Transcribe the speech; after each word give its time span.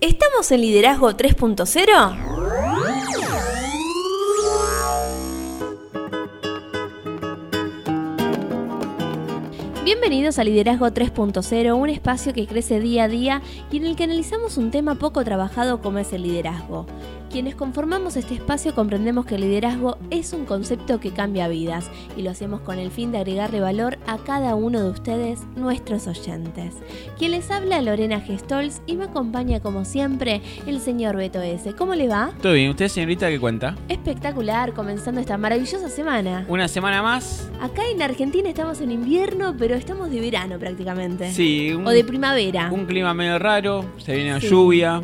¿Estamos 0.00 0.50
en 0.50 0.62
Liderazgo 0.62 1.10
3.0? 1.10 2.30
Bienvenidos 9.84 10.38
a 10.38 10.44
Liderazgo 10.44 10.86
3.0, 10.86 11.74
un 11.76 11.90
espacio 11.90 12.32
que 12.32 12.46
crece 12.46 12.80
día 12.80 13.04
a 13.04 13.08
día 13.08 13.42
y 13.70 13.76
en 13.76 13.84
el 13.84 13.94
que 13.94 14.04
analizamos 14.04 14.56
un 14.56 14.70
tema 14.70 14.94
poco 14.94 15.22
trabajado 15.22 15.82
como 15.82 15.98
es 15.98 16.14
el 16.14 16.22
liderazgo. 16.22 16.86
Quienes 17.30 17.54
conformamos 17.54 18.16
este 18.16 18.34
espacio 18.34 18.74
comprendemos 18.74 19.24
que 19.24 19.36
el 19.36 19.42
liderazgo 19.42 19.98
es 20.10 20.32
un 20.32 20.44
concepto 20.46 20.98
que 20.98 21.12
cambia 21.12 21.46
vidas 21.46 21.88
y 22.16 22.22
lo 22.22 22.30
hacemos 22.30 22.60
con 22.62 22.80
el 22.80 22.90
fin 22.90 23.12
de 23.12 23.18
agregarle 23.18 23.60
valor 23.60 23.98
a 24.08 24.18
cada 24.18 24.56
uno 24.56 24.82
de 24.82 24.90
ustedes, 24.90 25.38
nuestros 25.54 26.08
oyentes. 26.08 26.74
Quien 27.18 27.30
les 27.30 27.48
habla 27.52 27.82
Lorena 27.82 28.20
Gestols 28.20 28.82
y 28.84 28.96
me 28.96 29.04
acompaña 29.04 29.60
como 29.60 29.84
siempre 29.84 30.42
el 30.66 30.80
señor 30.80 31.14
Beto 31.14 31.40
S. 31.40 31.72
¿Cómo 31.74 31.94
le 31.94 32.08
va? 32.08 32.32
Todo 32.42 32.54
bien, 32.54 32.70
¿usted 32.70 32.88
señorita 32.88 33.28
qué 33.28 33.38
cuenta? 33.38 33.76
Espectacular, 33.88 34.74
comenzando 34.74 35.20
esta 35.20 35.38
maravillosa 35.38 35.88
semana. 35.88 36.44
Una 36.48 36.66
semana 36.66 37.00
más. 37.00 37.48
Acá 37.60 37.82
en 37.88 38.02
Argentina 38.02 38.48
estamos 38.48 38.80
en 38.80 38.90
invierno, 38.90 39.54
pero 39.56 39.76
estamos 39.76 40.10
de 40.10 40.20
verano 40.20 40.58
prácticamente. 40.58 41.30
Sí. 41.30 41.74
o 41.74 41.90
de 41.90 42.02
primavera. 42.02 42.72
Un 42.72 42.86
clima 42.86 43.14
medio 43.14 43.38
raro, 43.38 43.84
se 43.98 44.16
viene 44.16 44.32
la 44.32 44.38
lluvia. 44.40 45.00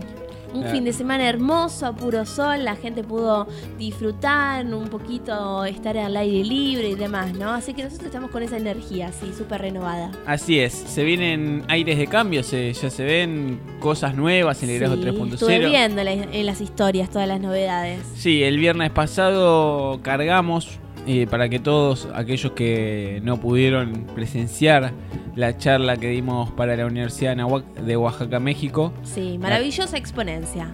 Un 0.57 0.65
fin 0.71 0.85
de 0.85 0.93
semana 0.93 1.29
hermoso, 1.29 1.95
puro 1.95 2.25
sol, 2.25 2.65
la 2.65 2.77
gente 2.77 3.03
pudo 3.03 3.47
disfrutar 3.79 4.65
un 4.67 4.89
poquito, 4.89 5.65
estar 5.65 5.97
al 5.99 6.17
aire 6.17 6.45
libre 6.45 6.89
y 6.89 6.95
demás, 6.95 7.35
¿no? 7.35 7.51
Así 7.51 7.75
que 7.75 7.83
nosotros 7.85 8.07
estamos 8.07 8.31
con 8.31 8.43
esa 8.43 8.57
energía, 8.57 9.09
así, 9.09 9.33
súper 9.37 9.61
renovada. 9.61 10.11
Así 10.27 10.59
es, 10.59 10.73
se 10.73 11.05
vienen 11.05 11.65
aires 11.69 11.99
de 11.99 12.07
cambio, 12.07 12.43
se, 12.43 12.73
ya 12.73 12.91
se 12.91 13.05
ven 13.05 13.61
cosas 13.81 14.15
nuevas 14.15 14.63
en 14.63 14.71
el 14.71 14.77
liderazgo 14.77 15.03
3.0. 15.03 15.35
Estuve 15.35 15.67
viendo 15.67 16.03
en 16.03 16.47
las 16.47 16.61
historias 16.61 17.11
todas 17.11 17.29
las 17.29 17.41
novedades. 17.41 18.01
Sí, 18.17 18.43
el 18.43 18.59
viernes 18.59 18.91
pasado 18.91 20.01
cargamos 20.03 20.79
eh, 21.07 21.27
para 21.29 21.49
que 21.49 21.59
todos 21.59 22.09
aquellos 22.15 22.53
que 22.53 23.21
no 23.23 23.41
pudieron 23.41 24.07
presenciar 24.15 24.93
la 25.37 25.57
charla 25.57 25.97
que 25.97 26.09
dimos 26.09 26.51
para 26.53 26.77
la 26.77 26.87
Universidad 26.87 27.37
de 27.37 27.97
Oaxaca, 27.97 28.41
México. 28.41 28.93
Sí, 29.05 29.39
maravillosa 29.39 29.97
exponencia. 29.97 30.69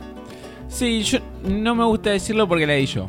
Sí, 0.69 1.03
yo 1.03 1.19
no 1.45 1.75
me 1.75 1.85
gusta 1.85 2.11
decirlo 2.11 2.49
porque 2.49 2.67
la 2.67 2.75
di 2.75 2.87
yo. 2.87 3.07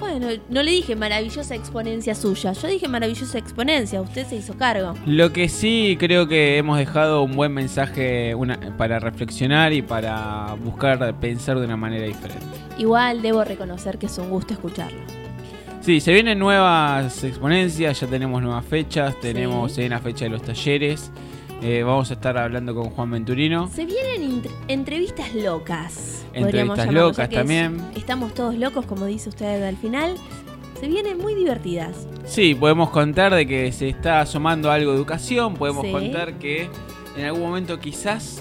Bueno, 0.00 0.28
no 0.48 0.62
le 0.62 0.70
dije 0.72 0.96
maravillosa 0.96 1.54
exponencia 1.54 2.14
suya, 2.14 2.52
yo 2.54 2.66
dije 2.66 2.88
maravillosa 2.88 3.38
exponencia, 3.38 4.00
usted 4.00 4.26
se 4.26 4.36
hizo 4.36 4.54
cargo. 4.54 4.94
Lo 5.06 5.32
que 5.32 5.48
sí 5.48 5.96
creo 6.00 6.26
que 6.26 6.56
hemos 6.56 6.78
dejado 6.78 7.22
un 7.22 7.36
buen 7.36 7.52
mensaje 7.52 8.34
para 8.78 8.98
reflexionar 8.98 9.72
y 9.72 9.82
para 9.82 10.56
buscar 10.64 11.14
pensar 11.20 11.58
de 11.58 11.66
una 11.66 11.76
manera 11.76 12.06
diferente. 12.06 12.44
Igual 12.78 13.22
debo 13.22 13.44
reconocer 13.44 13.98
que 13.98 14.06
es 14.06 14.18
un 14.18 14.30
gusto 14.30 14.54
escucharlo. 14.54 15.21
Sí, 15.82 16.00
se 16.00 16.12
vienen 16.12 16.38
nuevas 16.38 17.24
exponencias, 17.24 17.98
ya 17.98 18.06
tenemos 18.06 18.40
nuevas 18.40 18.64
fechas, 18.64 19.18
tenemos 19.20 19.76
en 19.78 19.90
la 19.90 19.98
fecha 19.98 20.26
de 20.26 20.30
los 20.30 20.40
talleres. 20.40 21.10
Eh, 21.60 21.82
vamos 21.82 22.08
a 22.12 22.14
estar 22.14 22.38
hablando 22.38 22.72
con 22.72 22.90
Juan 22.90 23.10
Venturino. 23.10 23.68
Se 23.68 23.84
vienen 23.84 24.42
entrevistas 24.68 25.34
locas. 25.34 26.24
Entrevistas 26.34 26.92
locas 26.92 27.28
también. 27.28 27.80
estamos 27.96 28.32
todos 28.32 28.54
locos, 28.54 28.86
como 28.86 29.06
dice 29.06 29.28
usted 29.28 29.60
al 29.64 29.76
final. 29.76 30.14
Se 30.78 30.86
vienen 30.86 31.18
muy 31.18 31.34
divertidas. 31.34 32.06
Sí, 32.26 32.54
podemos 32.54 32.90
contar 32.90 33.34
de 33.34 33.44
que 33.44 33.72
se 33.72 33.88
está 33.88 34.20
asomando 34.20 34.70
algo 34.70 34.92
de 34.92 34.98
educación. 34.98 35.54
Podemos 35.54 35.84
contar 35.86 36.34
que 36.34 36.68
en 37.16 37.24
algún 37.24 37.42
momento 37.42 37.80
quizás 37.80 38.40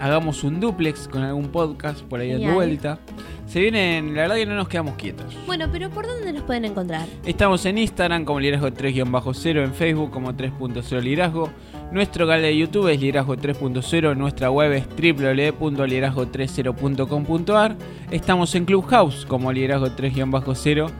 hagamos 0.00 0.44
un 0.44 0.60
duplex 0.60 1.08
con 1.08 1.22
algún 1.22 1.48
podcast 1.48 2.02
por 2.02 2.20
ahí 2.20 2.32
de 2.32 2.52
vuelta. 2.52 2.98
Se 3.46 3.60
vienen, 3.60 4.14
la 4.14 4.22
verdad 4.22 4.36
que 4.36 4.46
no 4.46 4.54
nos 4.54 4.68
quedamos 4.68 4.94
quietos. 4.94 5.36
Bueno, 5.46 5.68
pero 5.70 5.90
¿por 5.90 6.06
dónde 6.06 6.32
nos 6.32 6.44
pueden 6.44 6.64
encontrar? 6.64 7.06
Estamos 7.26 7.66
en 7.66 7.76
Instagram 7.78 8.24
como 8.24 8.40
liderazgo 8.40 8.68
3-0, 8.68 9.64
en 9.64 9.74
Facebook 9.74 10.10
como 10.10 10.32
3.0 10.32 11.00
liderazgo. 11.00 11.50
Nuestro 11.92 12.26
canal 12.26 12.40
de 12.42 12.56
YouTube 12.56 12.88
es 12.88 13.00
liderazgo 13.00 13.36
3.0, 13.36 14.16
nuestra 14.16 14.50
web 14.50 14.72
es 14.72 14.88
www.liderazgo30.com.ar. 14.88 17.76
Estamos 18.10 18.54
en 18.54 18.64
Clubhouse 18.64 19.26
como 19.26 19.52
liderazgo 19.52 19.88
3-0 19.88 20.90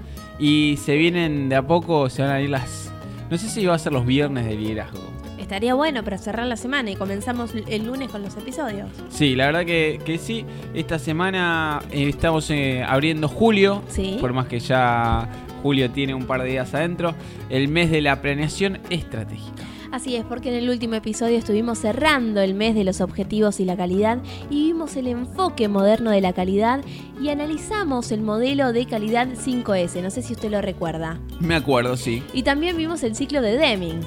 y 0.40 0.76
se 0.76 0.96
vienen 0.96 1.48
de 1.48 1.56
a 1.56 1.62
poco, 1.62 2.10
se 2.10 2.20
van 2.22 2.32
a 2.32 2.40
ir 2.40 2.50
las... 2.50 2.92
No 3.30 3.38
sé 3.38 3.48
si 3.48 3.64
va 3.64 3.76
a 3.76 3.78
ser 3.78 3.92
los 3.92 4.04
viernes 4.04 4.44
de 4.46 4.56
liderazgo 4.56 5.19
estaría 5.50 5.74
bueno 5.74 6.04
para 6.04 6.16
cerrar 6.16 6.46
la 6.46 6.56
semana 6.56 6.92
y 6.92 6.96
comenzamos 6.96 7.50
el 7.66 7.84
lunes 7.84 8.08
con 8.08 8.22
los 8.22 8.36
episodios. 8.36 8.88
Sí, 9.08 9.34
la 9.34 9.46
verdad 9.46 9.66
que, 9.66 10.20
sí. 10.22 10.44
Esta 10.74 11.00
semana 11.00 11.82
eh, 11.90 12.08
estamos 12.08 12.48
eh, 12.50 12.84
abriendo 12.86 13.26
julio, 13.26 13.82
¿Sí? 13.88 14.18
por 14.20 14.32
más 14.32 14.46
que 14.46 14.60
ya 14.60 15.28
julio 15.60 15.90
tiene 15.90 16.14
un 16.14 16.24
par 16.24 16.44
de 16.44 16.50
días 16.50 16.72
adentro, 16.72 17.16
el 17.48 17.66
mes 17.66 17.90
de 17.90 18.00
la 18.00 18.22
planeación 18.22 18.78
estratégica. 18.90 19.64
Así 19.90 20.14
es, 20.14 20.24
porque 20.24 20.50
en 20.50 20.54
el 20.54 20.70
último 20.70 20.94
episodio 20.94 21.36
estuvimos 21.36 21.78
cerrando 21.78 22.40
el 22.42 22.54
mes 22.54 22.76
de 22.76 22.84
los 22.84 23.00
objetivos 23.00 23.58
y 23.58 23.64
la 23.64 23.76
calidad 23.76 24.18
y 24.50 24.66
vimos 24.68 24.94
el 24.94 25.08
enfoque 25.08 25.66
moderno 25.66 26.12
de 26.12 26.20
la 26.20 26.32
calidad 26.32 26.80
y 27.20 27.30
analizamos 27.30 28.12
el 28.12 28.20
modelo 28.20 28.72
de 28.72 28.86
calidad 28.86 29.26
5S. 29.26 30.00
No 30.00 30.10
sé 30.10 30.22
si 30.22 30.34
usted 30.34 30.52
lo 30.52 30.62
recuerda. 30.62 31.18
Me 31.40 31.56
acuerdo, 31.56 31.96
sí. 31.96 32.22
Y 32.32 32.44
también 32.44 32.76
vimos 32.76 33.02
el 33.02 33.16
ciclo 33.16 33.42
de 33.42 33.58
Deming. 33.58 34.00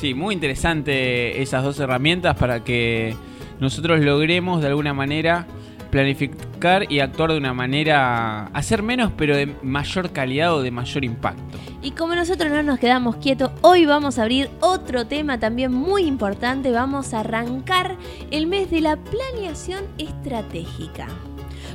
Sí, 0.00 0.14
muy 0.14 0.32
interesante 0.34 1.42
esas 1.42 1.62
dos 1.62 1.78
herramientas 1.78 2.34
para 2.34 2.64
que 2.64 3.14
nosotros 3.60 4.00
logremos 4.00 4.62
de 4.62 4.68
alguna 4.68 4.94
manera 4.94 5.46
planificar 5.90 6.90
y 6.90 7.00
actuar 7.00 7.32
de 7.32 7.36
una 7.36 7.52
manera, 7.52 8.46
hacer 8.54 8.82
menos 8.82 9.12
pero 9.14 9.36
de 9.36 9.54
mayor 9.62 10.10
calidad 10.10 10.54
o 10.54 10.62
de 10.62 10.70
mayor 10.70 11.04
impacto. 11.04 11.58
Y 11.82 11.90
como 11.90 12.14
nosotros 12.14 12.50
no 12.50 12.62
nos 12.62 12.78
quedamos 12.78 13.16
quietos, 13.16 13.50
hoy 13.60 13.84
vamos 13.84 14.18
a 14.18 14.22
abrir 14.22 14.48
otro 14.60 15.06
tema 15.06 15.38
también 15.38 15.70
muy 15.70 16.04
importante, 16.04 16.70
vamos 16.70 17.12
a 17.12 17.20
arrancar 17.20 17.98
el 18.30 18.46
mes 18.46 18.70
de 18.70 18.80
la 18.80 18.96
planeación 18.96 19.84
estratégica. 19.98 21.08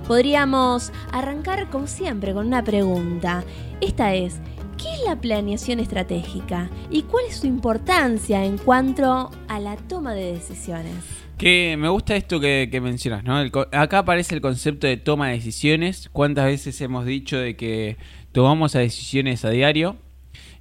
Podríamos 0.08 0.92
arrancar 1.12 1.70
como 1.70 1.86
siempre 1.86 2.34
con 2.34 2.48
una 2.48 2.64
pregunta. 2.64 3.44
Esta 3.82 4.16
es, 4.16 4.40
¿Qué 4.78 4.94
es 4.94 5.02
la 5.06 5.16
planeación 5.16 5.80
estratégica 5.80 6.70
y 6.92 7.04
cuál 7.04 7.26
es 7.30 7.38
su 7.38 7.48
importancia 7.48 8.44
en 8.44 8.58
cuanto 8.58 9.32
a 9.48 9.60
la 9.60 9.78
toma 9.78 10.14
de 10.14 10.34
decisiones? 10.34 10.94
Que 11.38 11.76
me 11.78 11.90
gusta 11.90 12.16
esto 12.16 12.40
que, 12.40 12.70
mencionas, 12.82 13.24
¿no? 13.24 13.38
acá 13.72 14.00
aparece 14.00 14.36
el 14.36 14.42
concepto 14.42 14.88
de 14.88 14.98
toma 14.98 15.30
de 15.30 15.36
decisiones. 15.36 16.10
¿Cuántas 16.12 16.46
veces 16.46 16.80
hemos 16.82 17.06
dicho 17.06 17.38
de 17.38 17.56
que 17.56 17.98
tomamos 18.32 18.74
decisiones 18.74 19.46
a 19.46 19.50
diario? 19.50 19.98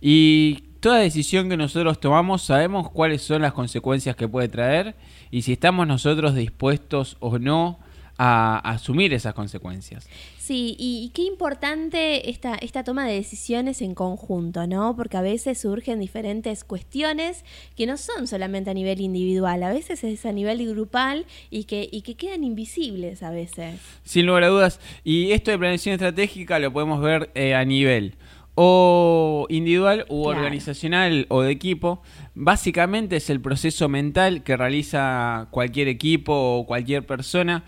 Y 0.00 0.64
toda 0.80 0.98
decisión 0.98 1.48
que 1.48 1.56
nosotros 1.56 1.98
tomamos 1.98 2.42
sabemos 2.42 2.90
cuáles 2.90 3.22
son 3.22 3.42
las 3.42 3.52
consecuencias 3.52 4.16
que 4.16 4.28
puede 4.28 4.48
traer 4.48 4.94
y 5.30 5.42
si 5.42 5.52
estamos 5.52 5.86
nosotros 5.86 6.34
dispuestos 6.34 7.16
o 7.20 7.38
no 7.38 7.78
a 8.18 8.58
asumir 8.58 9.12
esas 9.12 9.34
consecuencias. 9.34 10.08
Sí, 10.44 10.76
y, 10.78 11.10
qué 11.14 11.22
importante 11.22 12.28
esta, 12.28 12.54
esta 12.56 12.84
toma 12.84 13.06
de 13.06 13.14
decisiones 13.14 13.80
en 13.80 13.94
conjunto, 13.94 14.66
¿no? 14.66 14.94
Porque 14.94 15.16
a 15.16 15.22
veces 15.22 15.58
surgen 15.58 16.00
diferentes 16.00 16.64
cuestiones 16.64 17.46
que 17.74 17.86
no 17.86 17.96
son 17.96 18.26
solamente 18.26 18.68
a 18.68 18.74
nivel 18.74 19.00
individual, 19.00 19.62
a 19.62 19.72
veces 19.72 20.04
es 20.04 20.26
a 20.26 20.32
nivel 20.32 20.68
grupal 20.68 21.24
y 21.48 21.64
que, 21.64 21.88
y 21.90 22.02
que 22.02 22.16
quedan 22.16 22.44
invisibles 22.44 23.22
a 23.22 23.30
veces. 23.30 23.80
Sin 24.02 24.26
lugar 24.26 24.44
a 24.44 24.48
dudas, 24.48 24.80
y 25.02 25.32
esto 25.32 25.50
de 25.50 25.56
planeación 25.56 25.94
estratégica 25.94 26.58
lo 26.58 26.70
podemos 26.74 27.00
ver 27.00 27.30
eh, 27.34 27.54
a 27.54 27.64
nivel 27.64 28.14
o 28.54 29.46
individual 29.48 30.04
u 30.08 30.26
organizacional 30.26 31.26
o 31.30 31.40
de 31.40 31.52
equipo, 31.52 32.02
básicamente 32.34 33.16
es 33.16 33.30
el 33.30 33.40
proceso 33.40 33.88
mental 33.88 34.42
que 34.42 34.56
realiza 34.56 35.48
cualquier 35.50 35.88
equipo 35.88 36.58
o 36.58 36.66
cualquier 36.66 37.04
persona 37.06 37.64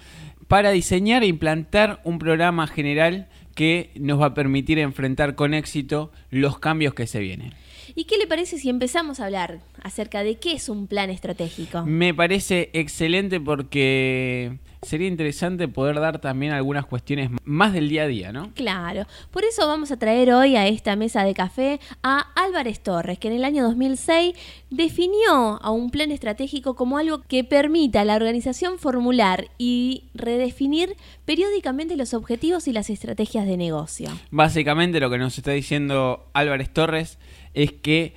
para 0.49 0.71
diseñar 0.71 1.23
e 1.23 1.27
implantar 1.27 2.01
un 2.05 2.19
programa 2.19 2.67
general 2.67 3.29
que 3.55 3.91
nos 3.97 4.21
va 4.21 4.27
a 4.27 4.35
permitir 4.35 4.79
enfrentar 4.79 5.35
con 5.35 5.55
éxito 5.55 6.13
los 6.31 6.59
cambios 6.59 6.95
que 6.95 7.07
se 7.07 7.21
vienen. 7.21 7.55
¿Y 7.95 8.05
qué 8.05 8.19
le 8.19 8.27
parece 8.27 8.59
si 8.59 8.69
empezamos 8.69 9.21
a 9.21 9.25
hablar 9.25 9.61
acerca 9.83 10.23
de 10.23 10.37
qué 10.37 10.53
es 10.53 10.69
un 10.69 10.87
plan 10.87 11.09
estratégico? 11.09 11.85
Me 11.87 12.13
parece 12.13 12.69
excelente 12.75 13.41
porque 13.41 14.59
sería 14.83 15.09
interesante 15.09 15.69
poder 15.69 16.01
dar 16.01 16.21
también 16.21 16.53
algunas 16.53 16.87
cuestiones 16.87 17.31
más 17.45 17.73
del 17.73 17.89
día 17.89 18.03
a 18.05 18.07
día, 18.07 18.33
¿no? 18.33 18.53
Claro. 18.55 19.07
Por 19.31 19.45
eso 19.45 19.67
vamos 19.67 19.91
a 19.91 19.99
traer 19.99 20.33
hoy 20.33 20.57
a 20.57 20.67
esta 20.67 20.97
mesa 20.97 21.25
de 21.25 21.35
café 21.35 21.81
a 22.03 22.21
Álvarez 22.35 22.81
Torres, 22.81 23.19
que 23.19 23.29
en 23.29 23.35
el 23.35 23.45
año 23.45 23.65
2006 23.65 24.35
definió 24.71 25.61
a 25.63 25.71
un 25.71 25.91
plan 25.91 26.11
estratégico 26.11 26.75
como 26.75 26.99
algo 26.99 27.23
que 27.23 27.45
permita 27.45 28.01
a 28.01 28.05
la 28.05 28.17
organización 28.17 28.79
formular 28.79 29.49
y 29.59 30.05
redefinir 30.15 30.97
periódicamente 31.25 31.97
los 31.97 32.15
objetivos 32.15 32.69
y 32.69 32.73
las 32.73 32.91
estrategias 32.91 33.47
de 33.47 33.57
negocio. 33.57 34.09
Básicamente 34.31 35.01
lo 35.01 35.11
que 35.11 35.19
nos 35.19 35.37
está 35.39 35.53
diciendo 35.53 36.29
Álvarez 36.33 36.73
Torres 36.73 37.19
es 37.55 37.73
que 37.73 38.15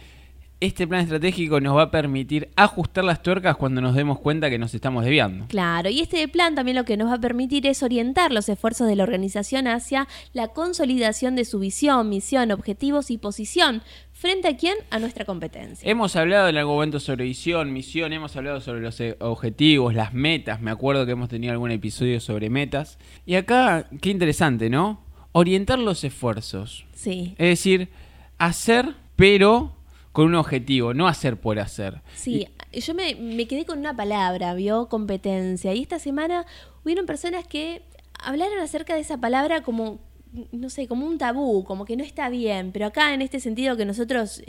este 0.61 0.85
plan 0.85 1.01
estratégico 1.01 1.61
nos 1.61 1.77
va 1.77 1.83
a 1.83 1.91
permitir 1.91 2.49
ajustar 2.57 3.05
las 3.05 3.23
tuercas 3.23 3.55
cuando 3.55 3.79
nos 3.79 3.95
demos 3.95 4.19
cuenta 4.19 4.49
que 4.49 4.57
nos 4.57 4.73
estamos 4.73 5.05
desviando. 5.05 5.45
Claro, 5.47 5.89
y 5.89 6.01
este 6.01 6.27
plan 6.27 6.53
también 6.53 6.75
lo 6.75 6.83
que 6.83 6.97
nos 6.97 7.09
va 7.09 7.13
a 7.13 7.21
permitir 7.21 7.65
es 7.65 7.81
orientar 7.81 8.33
los 8.33 8.49
esfuerzos 8.49 8.87
de 8.87 8.97
la 8.97 9.03
organización 9.03 9.67
hacia 9.67 10.07
la 10.33 10.49
consolidación 10.49 11.35
de 11.35 11.45
su 11.45 11.59
visión, 11.59 12.09
misión, 12.09 12.51
objetivos 12.51 13.09
y 13.09 13.17
posición. 13.17 13.81
¿Frente 14.11 14.49
a 14.49 14.57
quién? 14.57 14.75
A 14.89 14.99
nuestra 14.99 15.23
competencia. 15.23 15.89
Hemos 15.89 16.17
hablado 16.17 16.49
en 16.49 16.57
algún 16.57 16.75
momento 16.75 16.99
sobre 16.99 17.23
visión, 17.23 17.71
misión, 17.71 18.11
hemos 18.11 18.35
hablado 18.35 18.59
sobre 18.59 18.81
los 18.81 18.99
eh, 18.99 19.15
objetivos, 19.21 19.93
las 19.93 20.13
metas. 20.13 20.61
Me 20.61 20.71
acuerdo 20.71 21.05
que 21.05 21.13
hemos 21.13 21.29
tenido 21.29 21.53
algún 21.53 21.71
episodio 21.71 22.19
sobre 22.19 22.49
metas. 22.49 22.99
Y 23.25 23.35
acá, 23.35 23.87
qué 24.01 24.09
interesante, 24.09 24.69
¿no? 24.69 25.05
Orientar 25.31 25.79
los 25.79 26.03
esfuerzos. 26.03 26.85
Sí. 26.93 27.33
Es 27.37 27.47
decir, 27.47 27.87
hacer, 28.37 28.93
pero 29.15 29.78
con 30.11 30.25
un 30.25 30.35
objetivo, 30.35 30.93
no 30.93 31.07
hacer 31.07 31.39
por 31.39 31.59
hacer. 31.59 32.01
Sí, 32.15 32.47
yo 32.73 32.93
me, 32.93 33.15
me 33.15 33.47
quedé 33.47 33.65
con 33.65 33.79
una 33.79 33.95
palabra, 33.95 34.53
vio 34.53 34.89
competencia. 34.89 35.73
Y 35.73 35.81
esta 35.81 35.99
semana 35.99 36.45
hubieron 36.83 37.05
personas 37.05 37.47
que 37.47 37.83
hablaron 38.21 38.59
acerca 38.59 38.95
de 38.95 39.01
esa 39.01 39.17
palabra 39.17 39.61
como 39.61 39.99
no 40.51 40.69
sé, 40.69 40.87
como 40.87 41.05
un 41.05 41.17
tabú, 41.17 41.63
como 41.63 41.85
que 41.85 41.97
no 41.97 42.03
está 42.03 42.29
bien, 42.29 42.71
pero 42.71 42.85
acá 42.85 43.13
en 43.13 43.21
este 43.21 43.39
sentido 43.39 43.75
que 43.77 43.85
nosotros 43.85 44.43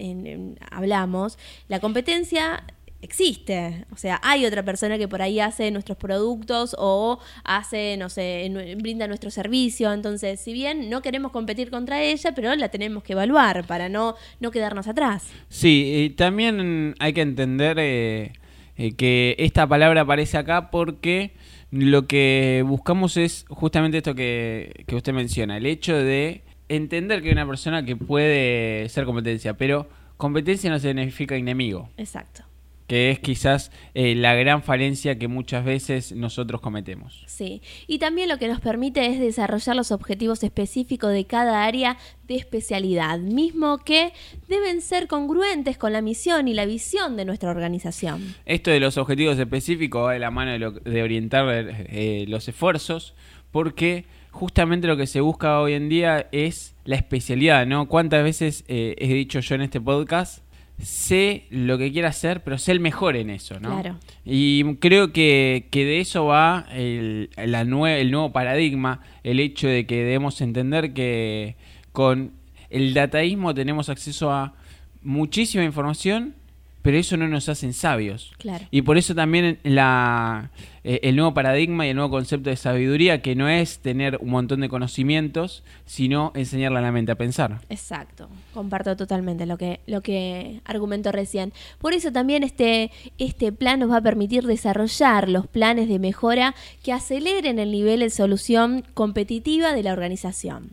hablamos, 0.70 1.38
la 1.68 1.80
competencia 1.80 2.64
existe. 3.02 3.87
O 3.93 3.97
sea, 3.97 4.20
hay 4.23 4.47
otra 4.47 4.64
persona 4.64 4.99
que 4.99 5.08
por 5.08 5.23
ahí 5.23 5.41
hace 5.41 5.70
nuestros 5.70 5.99
productos 5.99 6.75
o 6.79 7.19
hace, 7.44 7.97
no 7.97 8.08
sé, 8.08 8.50
brinda 8.79 9.06
nuestro 9.08 9.31
servicio. 9.31 9.93
Entonces, 9.93 10.41
si 10.41 10.52
bien 10.52 10.91
no 10.91 11.02
queremos 11.02 11.32
competir 11.32 11.70
contra 11.70 12.02
ella, 12.02 12.32
pero 12.35 12.55
la 12.56 12.69
tenemos 12.69 13.02
que 13.02 13.12
evaluar 13.12 13.67
para 13.67 13.88
no, 13.88 14.17
no 14.41 14.50
quedarnos 14.50 14.88
atrás. 14.88 15.31
Sí, 15.49 16.14
también 16.17 16.94
hay 16.99 17.12
que 17.12 17.23
entender 17.23 17.79
eh, 17.79 18.32
eh, 18.76 18.93
que 18.93 19.37
esta 19.38 19.67
palabra 19.67 20.02
aparece 20.02 20.37
acá 20.37 20.70
porque 20.70 21.32
lo 21.70 22.06
que 22.06 22.64
buscamos 22.67 23.17
es 23.17 23.44
justamente 23.49 23.99
esto 23.99 24.14
que, 24.14 24.85
que 24.87 24.97
usted 24.97 25.12
menciona, 25.12 25.56
el 25.56 25.67
hecho 25.67 25.97
de 25.97 26.43
entender 26.69 27.23
que 27.23 27.29
hay 27.29 27.32
una 27.32 27.47
persona 27.47 27.85
que 27.85 27.97
puede 27.97 28.88
ser 28.88 29.05
competencia, 29.05 29.55
pero 29.55 29.88
competencia 30.17 30.69
no 30.70 30.79
significa 30.79 31.37
enemigo. 31.37 31.88
Exacto 31.97 32.50
que 32.90 33.12
es 33.12 33.20
quizás 33.20 33.70
eh, 33.94 34.16
la 34.16 34.34
gran 34.34 34.64
falencia 34.64 35.16
que 35.16 35.28
muchas 35.28 35.64
veces 35.64 36.10
nosotros 36.10 36.60
cometemos. 36.60 37.22
Sí, 37.28 37.62
y 37.87 38.00
también 38.00 38.28
lo 38.28 38.37
que 38.37 38.48
nos 38.48 38.60
permite 38.60 39.06
es 39.06 39.20
desarrollar 39.20 39.76
los 39.76 39.92
objetivos 39.92 40.42
específicos 40.42 41.12
de 41.12 41.25
cada 41.25 41.62
área 41.62 41.98
de 42.26 42.34
especialidad, 42.34 43.20
mismo 43.20 43.78
que 43.78 44.12
deben 44.48 44.81
ser 44.81 45.06
congruentes 45.06 45.78
con 45.78 45.92
la 45.92 46.02
misión 46.02 46.48
y 46.48 46.54
la 46.54 46.66
visión 46.66 47.16
de 47.16 47.25
nuestra 47.25 47.50
organización. 47.50 48.34
Esto 48.44 48.72
de 48.72 48.81
los 48.81 48.98
objetivos 48.98 49.38
específicos 49.38 50.06
va 50.06 50.14
de 50.14 50.19
la 50.19 50.32
mano 50.32 50.72
de, 50.72 51.02
orientar 51.04 51.46
eh, 51.48 52.25
los 52.26 52.48
esfuerzos, 52.48 53.14
porque 53.52 54.04
justamente 54.32 54.88
lo 54.88 54.96
que 54.96 55.06
se 55.06 55.20
busca 55.20 55.60
hoy 55.60 55.75
en 55.75 55.88
día 55.88 56.26
es 56.32 56.75
la 56.84 56.96
especialidad, 56.96 57.69
¿no? 57.69 57.87
¿Cuántas 57.87 58.25
veces 58.25 58.64
eh, 58.66 58.96
he 58.98 59.14
dicho 59.14 59.38
yo 59.38 59.54
en 59.54 59.60
este 59.60 59.81
podcast? 59.81 60.42
Sé 60.82 61.46
lo 61.50 61.78
que 61.78 61.92
quiero 61.92 62.08
hacer, 62.08 62.42
pero 62.42 62.58
sé 62.58 62.72
el 62.72 62.80
mejor 62.80 63.16
en 63.16 63.30
eso, 63.30 63.60
¿no? 63.60 63.80
Claro. 63.80 63.98
Y 64.24 64.76
creo 64.76 65.12
que, 65.12 65.66
de 65.72 66.00
eso 66.00 66.26
va 66.26 66.66
el, 66.72 67.30
la 67.36 67.60
el 67.60 68.10
nuevo 68.10 68.32
paradigma, 68.32 69.00
el 69.22 69.40
hecho 69.40 69.68
de 69.68 69.86
que 69.86 69.96
debemos 69.96 70.40
entender 70.40 70.92
que 70.92 71.56
con 71.92 72.32
el 72.70 72.94
dataísmo 72.94 73.54
tenemos 73.54 73.88
acceso 73.88 74.30
a 74.30 74.54
muchísima 75.02 75.64
información 75.64 76.34
pero 76.82 76.96
eso 76.96 77.16
no 77.16 77.28
nos 77.28 77.48
hacen 77.48 77.72
sabios. 77.72 78.32
Claro. 78.38 78.64
Y 78.70 78.82
por 78.82 78.98
eso 78.98 79.14
también 79.14 79.58
la, 79.62 80.50
eh, 80.82 81.00
el 81.02 81.16
nuevo 81.16 81.34
paradigma 81.34 81.86
y 81.86 81.90
el 81.90 81.96
nuevo 81.96 82.10
concepto 82.10 82.48
de 82.48 82.56
sabiduría, 82.56 83.20
que 83.20 83.34
no 83.34 83.48
es 83.48 83.80
tener 83.80 84.18
un 84.20 84.30
montón 84.30 84.60
de 84.60 84.68
conocimientos, 84.68 85.62
sino 85.84 86.32
enseñarle 86.34 86.78
a 86.78 86.82
la 86.82 86.92
mente 86.92 87.12
a 87.12 87.16
pensar. 87.16 87.60
Exacto, 87.68 88.28
comparto 88.54 88.96
totalmente 88.96 89.44
lo 89.44 89.58
que, 89.58 89.80
lo 89.86 90.00
que 90.00 90.60
argumentó 90.64 91.12
recién. 91.12 91.52
Por 91.78 91.92
eso 91.92 92.12
también 92.12 92.42
este, 92.42 92.90
este 93.18 93.52
plan 93.52 93.80
nos 93.80 93.90
va 93.90 93.98
a 93.98 94.02
permitir 94.02 94.44
desarrollar 94.44 95.28
los 95.28 95.46
planes 95.46 95.88
de 95.88 95.98
mejora 95.98 96.54
que 96.82 96.92
aceleren 96.92 97.58
el 97.58 97.72
nivel 97.72 98.00
de 98.00 98.10
solución 98.10 98.84
competitiva 98.94 99.74
de 99.74 99.82
la 99.82 99.92
organización. 99.92 100.70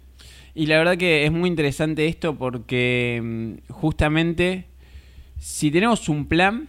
Y 0.56 0.66
la 0.66 0.78
verdad 0.80 0.98
que 0.98 1.26
es 1.26 1.32
muy 1.32 1.50
interesante 1.50 2.08
esto 2.08 2.36
porque 2.36 3.22
mm, 3.22 3.72
justamente 3.72 4.66
si 5.40 5.72
tenemos 5.72 6.10
un 6.10 6.28
plan, 6.28 6.68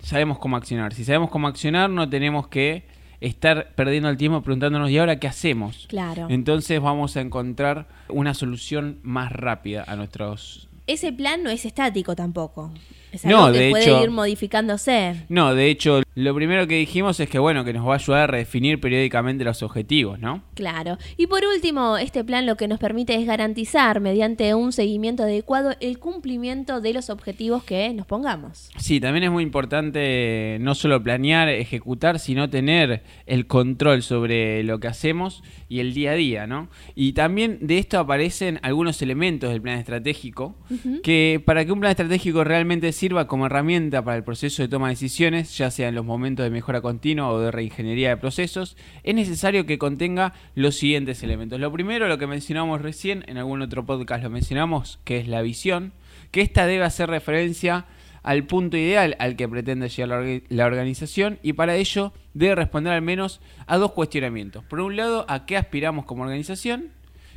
sabemos 0.00 0.38
cómo 0.38 0.56
accionar. 0.56 0.94
Si 0.94 1.04
sabemos 1.04 1.30
cómo 1.30 1.48
accionar, 1.48 1.90
no 1.90 2.08
tenemos 2.08 2.48
que 2.48 2.84
estar 3.20 3.74
perdiendo 3.74 4.08
el 4.08 4.16
tiempo 4.16 4.42
preguntándonos, 4.42 4.90
¿y 4.90 4.98
ahora 4.98 5.18
qué 5.18 5.26
hacemos? 5.28 5.86
Claro. 5.88 6.26
Entonces 6.30 6.80
vamos 6.80 7.16
a 7.16 7.20
encontrar 7.20 7.88
una 8.08 8.34
solución 8.34 8.98
más 9.02 9.32
rápida 9.32 9.84
a 9.86 9.96
nuestros... 9.96 10.68
Ese 10.86 11.12
plan 11.12 11.42
no 11.42 11.50
es 11.50 11.64
estático 11.64 12.14
tampoco. 12.14 12.72
Es 13.16 13.24
algo 13.24 13.46
no, 13.46 13.52
que 13.52 13.70
puede 13.70 14.02
ir 14.02 14.10
modificándose. 14.10 15.24
No, 15.28 15.54
de 15.54 15.70
hecho, 15.70 16.02
lo 16.14 16.34
primero 16.34 16.66
que 16.66 16.76
dijimos 16.76 17.18
es 17.20 17.28
que 17.28 17.38
bueno, 17.38 17.64
que 17.64 17.72
nos 17.72 17.86
va 17.86 17.92
a 17.92 17.96
ayudar 17.96 18.22
a 18.22 18.26
redefinir 18.26 18.80
periódicamente 18.80 19.44
los 19.44 19.62
objetivos, 19.62 20.18
¿no? 20.18 20.42
Claro. 20.54 20.98
Y 21.16 21.26
por 21.26 21.44
último, 21.44 21.96
este 21.96 22.24
plan 22.24 22.46
lo 22.46 22.56
que 22.56 22.68
nos 22.68 22.78
permite 22.78 23.14
es 23.14 23.26
garantizar 23.26 24.00
mediante 24.00 24.54
un 24.54 24.72
seguimiento 24.72 25.22
adecuado 25.22 25.74
el 25.80 25.98
cumplimiento 25.98 26.80
de 26.80 26.92
los 26.92 27.10
objetivos 27.10 27.64
que 27.64 27.92
nos 27.94 28.06
pongamos. 28.06 28.70
Sí, 28.76 29.00
también 29.00 29.24
es 29.24 29.30
muy 29.30 29.42
importante 29.42 30.58
no 30.60 30.74
solo 30.74 31.02
planear, 31.02 31.48
ejecutar, 31.48 32.18
sino 32.18 32.50
tener 32.50 33.02
el 33.26 33.46
control 33.46 34.02
sobre 34.02 34.62
lo 34.62 34.78
que 34.80 34.88
hacemos 34.88 35.42
y 35.68 35.80
el 35.80 35.94
día 35.94 36.12
a 36.12 36.14
día, 36.14 36.46
¿no? 36.46 36.68
Y 36.94 37.12
también 37.12 37.58
de 37.60 37.78
esto 37.78 37.98
aparecen 37.98 38.58
algunos 38.62 39.00
elementos 39.02 39.50
del 39.50 39.60
plan 39.62 39.78
estratégico 39.78 40.56
que 41.02 41.42
para 41.44 41.64
que 41.64 41.72
un 41.72 41.80
plan 41.80 41.90
estratégico 41.90 42.44
realmente 42.44 42.92
sirva 42.92 43.05
como 43.26 43.46
herramienta 43.46 44.04
para 44.04 44.16
el 44.16 44.24
proceso 44.24 44.62
de 44.62 44.68
toma 44.68 44.88
de 44.88 44.94
decisiones, 44.94 45.56
ya 45.56 45.70
sea 45.70 45.88
en 45.88 45.94
los 45.94 46.04
momentos 46.04 46.44
de 46.44 46.50
mejora 46.50 46.80
continua 46.80 47.30
o 47.30 47.40
de 47.40 47.50
reingeniería 47.50 48.10
de 48.10 48.16
procesos, 48.16 48.76
es 49.04 49.14
necesario 49.14 49.64
que 49.64 49.78
contenga 49.78 50.34
los 50.54 50.76
siguientes 50.76 51.22
elementos. 51.22 51.60
Lo 51.60 51.72
primero, 51.72 52.08
lo 52.08 52.18
que 52.18 52.26
mencionamos 52.26 52.82
recién, 52.82 53.24
en 53.28 53.38
algún 53.38 53.62
otro 53.62 53.86
podcast 53.86 54.22
lo 54.22 54.30
mencionamos, 54.30 54.98
que 55.04 55.18
es 55.18 55.28
la 55.28 55.42
visión, 55.42 55.92
que 56.32 56.40
esta 56.40 56.66
debe 56.66 56.84
hacer 56.84 57.08
referencia 57.08 57.86
al 58.22 58.44
punto 58.44 58.76
ideal 58.76 59.14
al 59.20 59.36
que 59.36 59.48
pretende 59.48 59.88
llegar 59.88 60.42
la, 60.48 60.66
organización 60.66 61.38
y 61.44 61.52
para 61.52 61.76
ello 61.76 62.12
debe 62.34 62.56
responder 62.56 62.92
al 62.92 63.02
menos 63.02 63.40
a 63.68 63.76
dos 63.76 63.92
cuestionamientos. 63.92 64.64
Por 64.64 64.80
un 64.80 64.96
lado, 64.96 65.24
a 65.28 65.46
qué 65.46 65.56
aspiramos 65.56 66.06
como 66.06 66.24
organización 66.24 66.90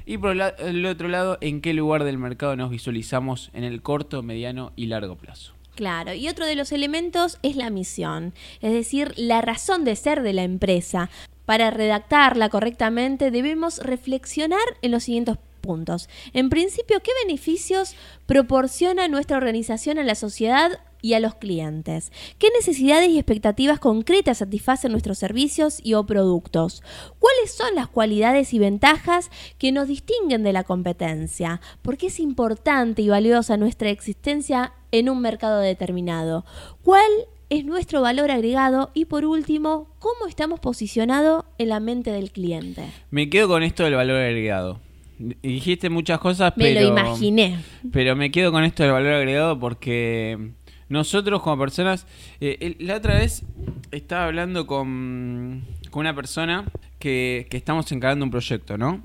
y 0.08 0.18
por 0.18 0.32
el 0.32 0.86
otro 0.88 1.08
lado, 1.08 1.38
en 1.42 1.62
qué 1.62 1.76
lugar 1.76 2.04
del 2.04 2.18
mercado 2.18 2.56
nos 2.56 2.72
visualizamos 2.72 3.52
en 3.54 3.64
el 3.64 3.84
corto, 3.84 4.24
mediano 4.24 4.74
y 4.76 4.88
largo 4.88 5.16
plazo. 5.16 5.59
Claro, 5.80 6.14
y 6.14 6.28
otro 6.28 6.46
de 6.46 6.56
los 6.56 6.74
elementos 6.74 7.38
es 7.42 7.56
la 7.56 7.70
misión, 7.70 8.34
es 8.60 8.74
decir, 8.74 9.14
la 9.16 9.40
razón 9.40 9.86
de 9.86 9.96
ser 9.96 10.24
de 10.24 10.34
la 10.34 10.44
empresa. 10.44 11.10
Para 11.46 11.72
redactarla 11.72 12.50
correctamente 12.50 13.32
debemos 13.32 13.78
reflexionar 13.78 14.60
en 14.82 14.92
los 14.92 15.06
siguientes 15.06 15.38
puntos. 15.62 16.10
En 16.34 16.50
principio, 16.50 17.00
¿qué 17.00 17.12
beneficios 17.26 17.96
proporciona 18.26 19.08
nuestra 19.08 19.38
organización 19.38 20.00
a 20.00 20.04
la 20.04 20.16
sociedad 20.16 20.82
y 21.02 21.14
a 21.14 21.20
los 21.20 21.36
clientes. 21.36 22.12
¿Qué 22.38 22.50
necesidades 22.56 23.10
y 23.10 23.18
expectativas 23.18 23.80
concretas 23.80 24.40
satisfacen 24.40 24.92
nuestros 24.92 25.18
servicios 25.18 25.80
y 25.84 25.94
o 25.94 26.06
productos? 26.06 26.84
¿Cuáles 27.20 27.52
son 27.52 27.76
las 27.76 27.88
cualidades 27.88 28.54
y 28.54 28.60
ventajas 28.60 29.30
que 29.58 29.72
nos 29.72 29.88
distinguen 29.88 30.44
de 30.44 30.54
la 30.54 30.64
competencia? 30.64 31.62
¿Por 31.82 31.98
qué 31.98 32.08
es 32.08 32.20
importante 32.20 33.02
y 33.02 33.10
valiosa 33.10 33.58
nuestra 33.58 33.90
existencia 33.90 34.74
en 34.92 35.10
un 35.10 35.22
mercado 35.22 35.60
determinado? 35.60 36.46
¿Cuál 36.84 37.10
es 37.50 37.66
nuestro 37.66 38.02
valor 38.02 38.32
agregado? 38.32 38.92
Y 38.94 39.06
por 39.06 39.26
último, 39.26 39.88
¿cómo 40.00 40.28
estamos 40.28 40.60
posicionados 40.60 41.46
en 41.58 41.70
la 41.70 41.80
mente 41.80 42.12
del 42.12 42.32
cliente? 42.32 42.84
Me 43.12 43.30
quedo 43.30 43.48
con 43.48 43.64
esto 43.64 43.84
del 43.84 43.96
valor 43.96 44.18
agregado. 44.18 44.80
Dijiste 45.18 45.90
muchas 45.90 46.20
cosas, 46.20 46.54
me 46.56 46.64
pero... 46.64 46.80
Me 46.80 46.86
lo 46.86 46.92
imaginé. 46.92 47.60
Pero 47.92 48.16
me 48.16 48.32
quedo 48.32 48.54
con 48.54 48.64
esto 48.64 48.84
del 48.84 48.94
valor 48.94 49.14
agregado 49.14 49.60
porque 49.60 50.52
nosotros 50.90 51.42
como 51.42 51.58
personas, 51.60 52.06
eh, 52.42 52.76
la 52.80 52.98
otra 52.98 53.16
vez 53.16 53.44
estaba 53.92 54.26
hablando 54.26 54.68
con, 54.68 55.64
una 55.92 56.16
persona 56.16 56.66
que, 56.98 57.48
estamos 57.52 57.92
encarando 57.92 58.26
un 58.26 58.32
proyecto, 58.32 58.78
¿no? 58.78 59.02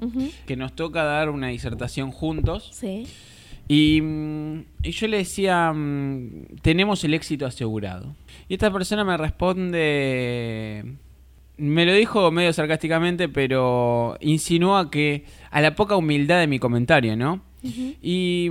Que 0.46 0.56
nos 0.56 0.74
toca 0.74 1.04
dar 1.04 1.30
una 1.30 1.48
disertación 1.48 2.10
juntos. 2.10 2.70
Sí. 2.72 3.06
Y, 3.68 4.02
y, 4.82 4.90
yo 4.90 5.08
le 5.08 5.18
decía, 5.18 5.72
mm, 5.72 6.58
tenemos 6.60 7.02
el 7.04 7.14
éxito 7.14 7.46
asegurado. 7.46 8.14
Y 8.48 8.54
esta 8.54 8.70
persona 8.70 9.04
me 9.04 9.16
responde, 9.16 10.84
me 11.56 11.86
lo 11.86 11.94
dijo 11.94 12.30
medio 12.30 12.52
sarcásticamente, 12.52 13.28
pero 13.28 14.18
insinúa 14.20 14.90
que 14.90 15.24
a 15.50 15.60
la 15.60 15.74
poca 15.74 15.96
humildad 15.96 16.40
de 16.40 16.46
mi 16.46 16.58
comentario, 16.58 17.16
¿no? 17.16 17.40
y, 17.62 18.50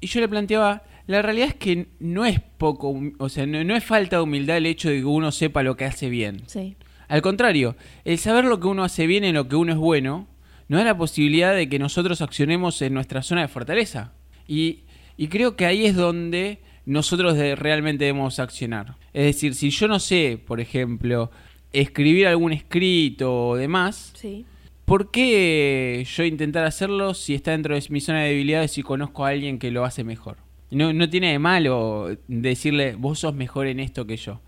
y 0.00 0.06
yo 0.06 0.20
le 0.20 0.28
planteaba, 0.28 0.84
La 1.08 1.22
realidad 1.22 1.48
es 1.48 1.54
que 1.54 1.86
no 2.00 2.26
es 2.26 2.38
poco, 2.38 2.94
o 3.18 3.28
sea, 3.30 3.46
no, 3.46 3.74
es 3.74 3.82
falta 3.82 4.16
de 4.16 4.22
humildad 4.22 4.58
el 4.58 4.66
hecho 4.66 4.90
de 4.90 4.98
que 4.98 5.06
uno 5.06 5.32
sepa 5.32 5.62
lo 5.62 5.74
que 5.74 5.86
hace 5.86 6.10
bien. 6.10 6.42
Sí. 6.46 6.76
Al 7.08 7.22
contrario, 7.22 7.76
el 8.04 8.18
saber 8.18 8.44
lo 8.44 8.60
que 8.60 8.66
uno 8.66 8.84
hace 8.84 9.06
bien 9.06 9.24
en 9.24 9.34
lo 9.34 9.48
que 9.48 9.56
uno 9.56 9.72
es 9.72 9.78
bueno, 9.78 10.28
no 10.68 10.78
es 10.78 10.84
la 10.84 10.98
posibilidad 10.98 11.54
de 11.54 11.66
que 11.70 11.78
nosotros 11.78 12.20
accionemos 12.20 12.82
en 12.82 12.92
nuestra 12.92 13.22
zona 13.22 13.40
de 13.40 13.48
fortaleza. 13.48 14.12
Y, 14.46 14.80
y 15.16 15.28
creo 15.28 15.56
que 15.56 15.64
ahí 15.64 15.86
es 15.86 15.96
donde 15.96 16.58
nosotros 16.84 17.38
realmente 17.38 18.04
debemos 18.04 18.38
accionar. 18.38 18.96
Es 19.14 19.24
decir, 19.24 19.54
si 19.54 19.70
yo 19.70 19.88
no 19.88 20.00
sé, 20.00 20.38
por 20.46 20.60
ejemplo, 20.60 21.30
escribir 21.72 22.26
algún 22.26 22.52
escrito 22.52 23.48
o 23.48 23.56
demás, 23.56 24.12
sí. 24.14 24.44
¿por 24.84 25.10
qué 25.10 26.06
yo 26.06 26.24
intentar 26.24 26.66
hacerlo 26.66 27.14
si 27.14 27.34
está 27.34 27.52
dentro 27.52 27.74
de 27.74 27.82
mi 27.88 28.02
zona 28.02 28.24
de 28.24 28.28
debilidades 28.28 28.76
y 28.76 28.82
conozco 28.82 29.24
a 29.24 29.30
alguien 29.30 29.58
que 29.58 29.70
lo 29.70 29.86
hace 29.86 30.04
mejor? 30.04 30.46
No, 30.70 30.92
no 30.92 31.08
tiene 31.08 31.32
de 31.32 31.38
malo 31.38 32.16
decirle, 32.26 32.94
vos 32.96 33.20
sos 33.20 33.34
mejor 33.34 33.66
en 33.66 33.80
esto 33.80 34.06
que 34.06 34.16
yo. 34.16 34.40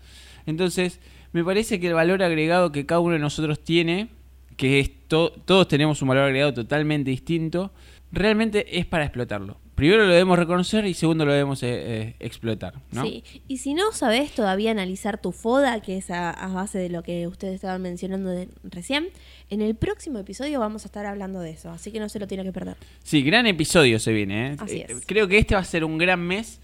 Entonces, 0.45 0.99
me 1.33 1.43
parece 1.43 1.79
que 1.79 1.87
el 1.87 1.93
valor 1.93 2.21
agregado 2.23 2.71
que 2.71 2.85
cada 2.85 2.99
uno 2.99 3.13
de 3.13 3.19
nosotros 3.19 3.63
tiene, 3.63 4.09
que 4.57 4.79
es 4.79 4.91
todos 5.07 5.67
tenemos 5.67 6.01
un 6.01 6.09
valor 6.09 6.25
agregado 6.25 6.53
totalmente 6.53 7.09
distinto, 7.09 7.71
realmente 8.11 8.77
es 8.77 8.85
para 8.85 9.05
explotarlo 9.05 9.57
primero 9.81 10.05
lo 10.05 10.11
debemos 10.11 10.37
reconocer 10.37 10.85
y 10.85 10.93
segundo 10.93 11.25
lo 11.25 11.31
debemos 11.31 11.63
eh, 11.63 11.69
eh, 11.71 12.15
explotar. 12.19 12.75
¿no? 12.91 13.01
Sí, 13.01 13.23
y 13.47 13.57
si 13.57 13.73
no 13.73 13.91
sabes 13.93 14.31
todavía 14.31 14.69
analizar 14.69 15.19
tu 15.19 15.31
FODA, 15.31 15.81
que 15.81 15.97
es 15.97 16.11
a, 16.11 16.33
base 16.53 16.77
de 16.77 16.89
lo 16.89 17.01
que 17.01 17.25
ustedes 17.25 17.55
estaban 17.55 17.81
mencionando 17.81 18.29
recién, 18.63 19.07
en 19.49 19.59
el 19.59 19.73
próximo 19.73 20.19
episodio 20.19 20.59
vamos 20.59 20.85
a 20.85 20.87
estar 20.87 21.07
hablando 21.07 21.39
de 21.39 21.49
eso, 21.49 21.71
así 21.71 21.91
que 21.91 21.99
no 21.99 22.09
se 22.09 22.19
lo 22.19 22.27
tiene 22.27 22.43
que 22.43 22.51
perder. 22.51 22.77
Sí, 23.01 23.23
gran 23.23 23.47
episodio 23.47 23.97
se 23.97 24.13
viene. 24.13 24.51
¿eh? 24.51 24.55
Así 24.59 24.85
es. 24.87 25.03
Creo 25.07 25.27
que 25.27 25.39
este 25.39 25.55
va 25.55 25.61
a 25.61 25.65
ser 25.65 25.83
un 25.83 25.97
gran 25.97 26.19
mes 26.19 26.59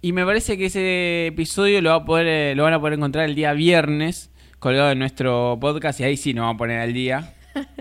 y 0.00 0.12
me 0.12 0.24
parece 0.24 0.56
que 0.56 0.66
ese 0.66 1.26
episodio 1.26 1.82
lo, 1.82 1.90
va 1.90 1.96
a 1.96 2.04
poder, 2.06 2.56
lo 2.56 2.62
van 2.62 2.72
a 2.72 2.80
poder 2.80 2.94
encontrar 2.94 3.28
el 3.28 3.34
día 3.34 3.52
viernes 3.52 4.30
colgado 4.60 4.92
en 4.92 4.98
nuestro 4.98 5.58
podcast 5.60 6.00
y 6.00 6.04
ahí 6.04 6.16
sí 6.16 6.32
nos 6.32 6.44
vamos 6.44 6.54
a 6.54 6.58
poner 6.58 6.80
al 6.80 6.94
día 6.94 7.34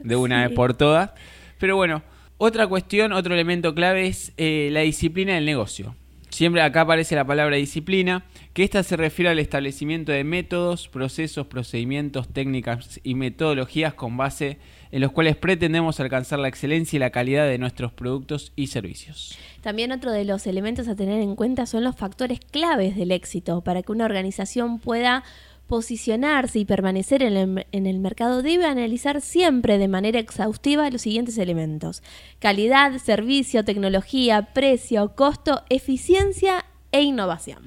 de 0.03 0.17
una 0.17 0.41
vez 0.47 0.53
por 0.53 0.73
todas. 0.73 1.11
Pero 1.59 1.77
bueno, 1.77 2.03
otra 2.43 2.65
cuestión, 2.65 3.13
otro 3.13 3.35
elemento 3.35 3.75
clave 3.75 4.07
es 4.07 4.33
eh, 4.35 4.69
la 4.71 4.79
disciplina 4.79 5.35
del 5.35 5.45
negocio. 5.45 5.95
Siempre 6.31 6.63
acá 6.63 6.81
aparece 6.81 7.15
la 7.15 7.23
palabra 7.23 7.57
disciplina, 7.57 8.25
que 8.53 8.63
esta 8.63 8.81
se 8.81 8.97
refiere 8.97 9.29
al 9.29 9.37
establecimiento 9.37 10.11
de 10.11 10.23
métodos, 10.23 10.87
procesos, 10.87 11.45
procedimientos, 11.45 12.29
técnicas 12.29 12.99
y 13.03 13.13
metodologías 13.13 13.93
con 13.93 14.17
base 14.17 14.57
en 14.91 15.01
los 15.01 15.11
cuales 15.11 15.35
pretendemos 15.35 15.99
alcanzar 15.99 16.39
la 16.39 16.47
excelencia 16.47 16.97
y 16.97 16.99
la 16.99 17.11
calidad 17.11 17.47
de 17.47 17.59
nuestros 17.59 17.91
productos 17.91 18.53
y 18.55 18.67
servicios. 18.67 19.37
También 19.61 19.91
otro 19.91 20.11
de 20.11 20.25
los 20.25 20.47
elementos 20.47 20.87
a 20.87 20.95
tener 20.95 21.21
en 21.21 21.35
cuenta 21.35 21.67
son 21.67 21.83
los 21.83 21.95
factores 21.95 22.39
claves 22.39 22.95
del 22.95 23.11
éxito 23.11 23.61
para 23.61 23.83
que 23.83 23.91
una 23.91 24.05
organización 24.05 24.79
pueda 24.79 25.23
posicionarse 25.71 26.59
y 26.59 26.65
permanecer 26.65 27.23
en 27.23 27.63
el, 27.71 27.99
mercado 27.99 28.41
debe 28.41 28.65
analizar 28.65 29.21
siempre 29.21 29.77
de 29.77 29.87
manera 29.87 30.19
exhaustiva 30.19 30.89
los 30.89 31.03
siguientes 31.03 31.37
elementos. 31.37 32.03
Calidad, 32.39 32.97
servicio, 32.97 33.63
tecnología, 33.63 34.49
precio, 34.53 35.15
costo, 35.15 35.61
eficiencia 35.69 36.65
e 36.91 37.03
innovación. 37.03 37.59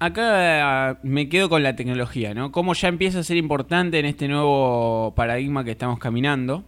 Acá 0.00 0.90
ah, 0.90 0.98
me 1.02 1.30
quedo 1.30 1.48
con 1.48 1.62
la 1.62 1.74
tecnología, 1.76 2.34
¿no? 2.34 2.52
Cómo 2.52 2.74
ya 2.74 2.88
empieza 2.88 3.20
a 3.20 3.22
ser 3.22 3.38
importante 3.38 3.98
en 4.00 4.04
este 4.04 4.28
nuevo 4.28 5.14
paradigma 5.16 5.64
que 5.64 5.70
estamos 5.70 5.98
caminando. 5.98 6.62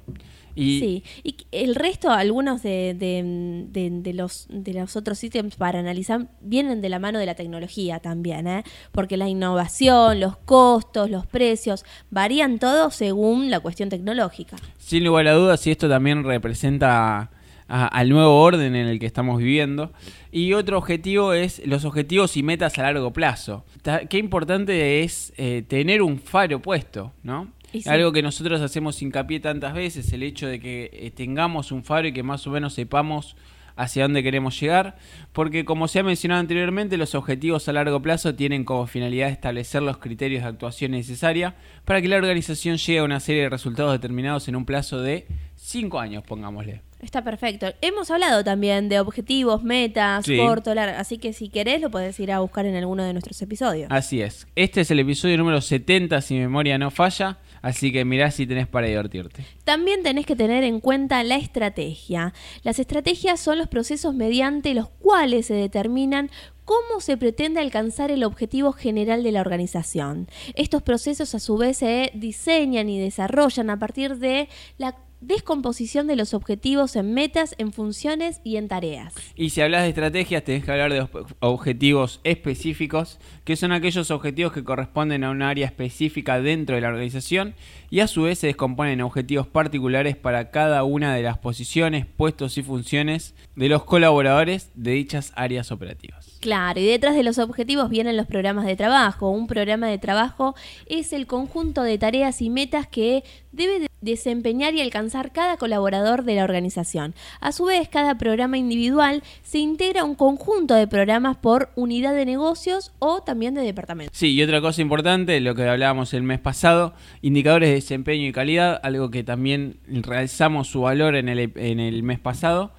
Sí, 0.59 1.05
y 1.23 1.37
el 1.53 1.75
resto, 1.75 2.11
algunos 2.11 2.63
de, 2.63 2.95
de, 2.99 4.13
los, 4.13 4.47
de 4.51 4.75
los 4.75 4.97
otros 4.97 5.23
ítems 5.23 5.57
para 5.57 5.79
analizar 5.79 6.29
vienen 6.41 6.81
de 6.81 6.89
la 6.89 6.99
mano 6.99 7.19
de 7.19 7.27
la 7.27 7.35
tecnología 7.35 8.01
también, 8.01 8.47
¿eh? 8.47 8.65
porque 8.93 9.17
la 9.17 9.29
innovación, 9.29 10.21
los 10.21 10.37
costos, 10.39 11.11
los 11.11 11.27
precios, 11.27 11.85
varían 12.11 12.59
todos 12.59 12.95
según 12.95 13.51
la 13.51 13.61
cuestión 13.61 13.89
tecnológica. 13.89 14.57
Sin 14.79 15.05
lugar 15.05 15.29
a 15.29 15.35
dudas, 15.35 15.67
y 15.67 15.71
esto 15.71 15.89
también 15.89 16.25
representa 16.25 17.31
al 17.69 18.09
nuevo 18.09 18.41
orden 18.41 18.75
en 18.75 18.87
el 18.87 18.99
que 18.99 19.07
estamos 19.07 19.39
viviendo. 19.39 19.93
Y 20.33 20.55
otro 20.55 20.79
objetivo 20.79 21.33
es 21.35 21.65
los 21.67 21.85
objetivos 21.85 22.37
y 22.37 22.43
metas 22.43 22.79
a 22.79 22.83
largo 22.83 23.13
plazo. 23.13 23.65
Qué 24.09 24.19
importante 24.19 25.03
es 25.03 25.33
eh, 25.37 25.63
tener 25.67 26.03
un 26.03 26.19
faro 26.19 26.61
puesto, 26.61 27.13
¿no? 27.23 27.49
Algo 27.87 28.13
que 28.13 28.23
nosotros 28.23 28.61
hacemos 28.61 29.03
hincapié 29.03 29.41
tantas 29.41 29.75
veces, 29.75 30.13
el 30.13 30.23
hecho 30.23 30.47
de 30.47 30.61
que 30.61 30.91
eh, 30.93 31.11
tengamos 31.11 31.71
un 31.73 31.85
faro 31.85 32.09
y 32.09 32.13
que 32.13 32.23
más 32.23 32.47
o 32.47 32.51
menos 32.51 32.75
sepamos 32.75 33.37
hacia 33.77 34.03
dónde 34.03 34.25
queremos 34.25 34.59
llegar, 34.59 34.97
porque 35.33 35.65
como 35.65 35.87
se 35.87 36.01
ha 36.01 36.03
mencionado 36.03 36.41
anteriormente, 36.41 36.97
los 36.97 37.15
objetivos 37.15 37.69
a 37.69 37.73
largo 37.73 38.03
plazo 38.03 38.35
tienen 38.35 38.65
como 38.65 38.87
finalidad 38.89 39.31
establecer 39.31 39.83
los 39.83 39.99
criterios 39.99 40.43
de 40.43 40.49
actuación 40.49 40.91
necesaria 40.91 41.55
para 41.85 42.03
que 42.03 42.09
la 42.09 42.17
organización 42.17 42.77
llegue 42.77 42.99
a 42.99 43.05
una 43.05 43.21
serie 43.21 43.43
de 43.43 43.51
resultados 43.51 43.93
determinados 43.93 44.49
en 44.49 44.57
un 44.57 44.65
plazo 44.65 45.01
de 45.01 45.29
cinco 45.55 46.01
años, 46.01 46.25
pongámosle. 46.25 46.88
Está 47.01 47.23
perfecto. 47.23 47.69
Hemos 47.81 48.11
hablado 48.11 48.43
también 48.43 48.89
de 48.89 48.99
objetivos, 48.99 49.63
metas, 49.63 50.27
corto, 50.27 50.75
largo, 50.75 50.99
así 50.99 51.19
que 51.19 51.33
si 51.33 51.49
querés 51.49 51.81
lo 51.81 51.91
podés 51.91 52.19
ir 52.19 52.33
a 52.33 52.41
buscar 52.41 52.67
en 52.67 52.75
alguno 52.75 53.05
de 53.05 53.13
nuestros 53.13 53.41
episodios. 53.41 53.89
Así 53.91 54.21
es. 54.21 54.49
Este 54.57 54.81
es 54.81 54.91
el 54.91 54.99
episodio 54.99 55.39
número 55.39 55.61
70, 55.61 56.21
si 56.21 56.35
mi 56.35 56.41
memoria 56.41 56.77
no 56.77 56.91
falla. 56.91 57.39
Así 57.63 57.93
que 57.93 58.05
mirá 58.05 58.31
si 58.31 58.47
tenés 58.47 58.67
para 58.67 58.87
divertirte. 58.87 59.45
También 59.65 60.03
tenés 60.03 60.27
que 60.27 60.37
tener 60.37 60.65
en 60.65 60.81
cuenta 60.81 61.23
la 61.25 61.37
estrategia. 61.37 62.33
Las 62.63 62.79
estrategias 62.79 63.41
son 63.41 63.59
los 63.59 63.69
procesos 63.69 64.15
mediante 64.15 64.75
los 64.75 64.89
cuales 64.89 65.47
se 65.47 65.55
determinan 65.55 66.31
cómo 66.65 67.01
se 67.01 67.17
pretende 67.17 67.61
alcanzar 67.61 68.11
el 68.11 68.25
objetivo 68.25 68.73
general 68.73 69.23
de 69.23 69.33
la 69.33 69.41
organización. 69.41 70.29
Estos 70.55 70.83
procesos 70.83 71.35
a 71.35 71.41
su 71.41 71.57
vez 71.57 71.79
se 71.79 72.13
diseñan 72.15 72.89
y 72.89 73.01
desarrollan 73.01 73.71
a 73.71 73.79
partir 73.79 74.19
de 74.19 74.49
la 74.77 74.95
descomposición 75.21 76.07
de 76.07 76.17
los 76.17 76.35
objetivos 76.35 76.97
en 76.97 77.15
metas, 77.15 77.55
en 77.59 77.73
funciones 77.73 78.41
y 78.45 78.57
en 78.57 78.69
tareas. 78.69 79.15
Y 79.35 79.51
si 79.51 79.61
hablas 79.61 79.83
de 79.83 79.89
estrategias, 79.89 80.45
tenés 80.45 80.65
que 80.65 80.71
hablar 80.71 80.93
de 80.93 81.07
objetivos 81.41 82.21
específicos, 82.25 83.19
que 83.45 83.57
son 83.57 83.73
aquellos 83.73 84.11
objetivos 84.11 84.53
que 84.53 84.65
corresponden 84.65 85.25
a 85.25 85.31
un 85.31 85.43
área 85.43 85.67
específica 85.67 86.41
dentro 86.41 86.75
de 86.75 86.83
la 86.83 86.89
organización 86.89 87.55
y 87.91 88.01
a 88.01 88.07
su 88.07 88.23
vez 88.23 88.39
se 88.39 88.49
descomponen 88.49 88.95
en 88.95 89.03
objetivos 89.03 89.47
particulares 89.47 90.17
para 90.17 90.51
cada 90.51 90.85
una 90.85 91.15
de 91.15 91.23
las 91.23 91.39
posiciones, 91.39 92.07
puestos 92.07 92.59
y 92.59 92.63
funciones 92.63 93.35
de 93.57 93.69
los 93.69 93.85
colaboradores 93.85 94.71
de 94.75 94.93
dichas 94.93 95.33
áreas 95.37 95.73
operativas. 95.73 96.28
Claro, 96.41 96.79
y 96.79 96.87
detrás 96.87 97.17
de 97.17 97.25
los 97.25 97.39
objetivos 97.39 97.91
vienen 97.91 98.17
los 98.17 98.27
programas 98.27 98.65
de 98.65 98.77
trabajo. 98.77 99.31
Un 99.31 99.49
programa 99.49 99.89
de 99.89 99.99
trabajo 99.99 100.55
es 100.87 101.13
el 101.13 101.27
conjunto 101.27 101.83
de 101.83 101.99
tareas 101.99 102.41
y 102.43 102.49
metas 102.49 102.87
que 102.87 103.25
debe 103.51 103.89
desempeñar 104.01 104.75
y 104.75 104.81
alcanzar 104.81 105.33
cada 105.33 105.57
colaborador 105.57 106.23
de 106.23 106.37
la 106.37 106.45
organización. 106.45 107.15
A 107.41 107.51
su 107.51 107.65
vez, 107.65 107.89
cada 107.89 108.17
programa 108.19 108.57
individual 108.57 109.25
se 109.43 109.59
integra 109.59 110.05
un 110.05 110.15
conjunto 110.15 110.75
de 110.75 110.87
programas 110.87 111.37
por 111.37 111.71
unidad 111.75 112.15
de 112.15 112.25
negocios 112.25 112.93
o 113.01 113.21
también 113.23 113.55
de 113.55 113.63
departamento. 113.63 114.13
Sí, 114.15 114.33
y 114.33 114.43
otra 114.43 114.61
cosa 114.61 114.81
importante, 114.81 115.41
lo 115.41 115.57
que 115.57 115.69
hablábamos 115.69 116.15
el 116.15 116.23
mes 116.23 116.39
pasado, 116.39 116.95
indicadores 117.21 117.71
de 117.71 117.75
desempeño 117.77 118.27
y 118.27 118.33
calidad, 118.33 118.81
algo 118.85 119.11
que 119.11 119.25
también 119.25 119.79
realzamos 119.89 120.69
su 120.69 120.83
valor 120.83 121.17
en 121.17 121.29
el, 121.29 121.53
en 121.57 121.81
el 121.81 122.05
mes 122.05 122.21
pasado. 122.21 122.73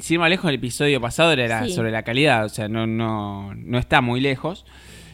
Sin 0.00 0.20
más 0.20 0.30
lejos, 0.30 0.48
el 0.48 0.56
episodio 0.56 1.00
pasado 1.00 1.32
era 1.32 1.68
sobre 1.68 1.90
la 1.90 2.02
calidad, 2.02 2.44
o 2.44 2.48
sea, 2.48 2.68
no, 2.68 2.86
no, 2.86 3.54
no 3.54 3.78
está 3.78 4.00
muy 4.00 4.20
lejos. 4.20 4.64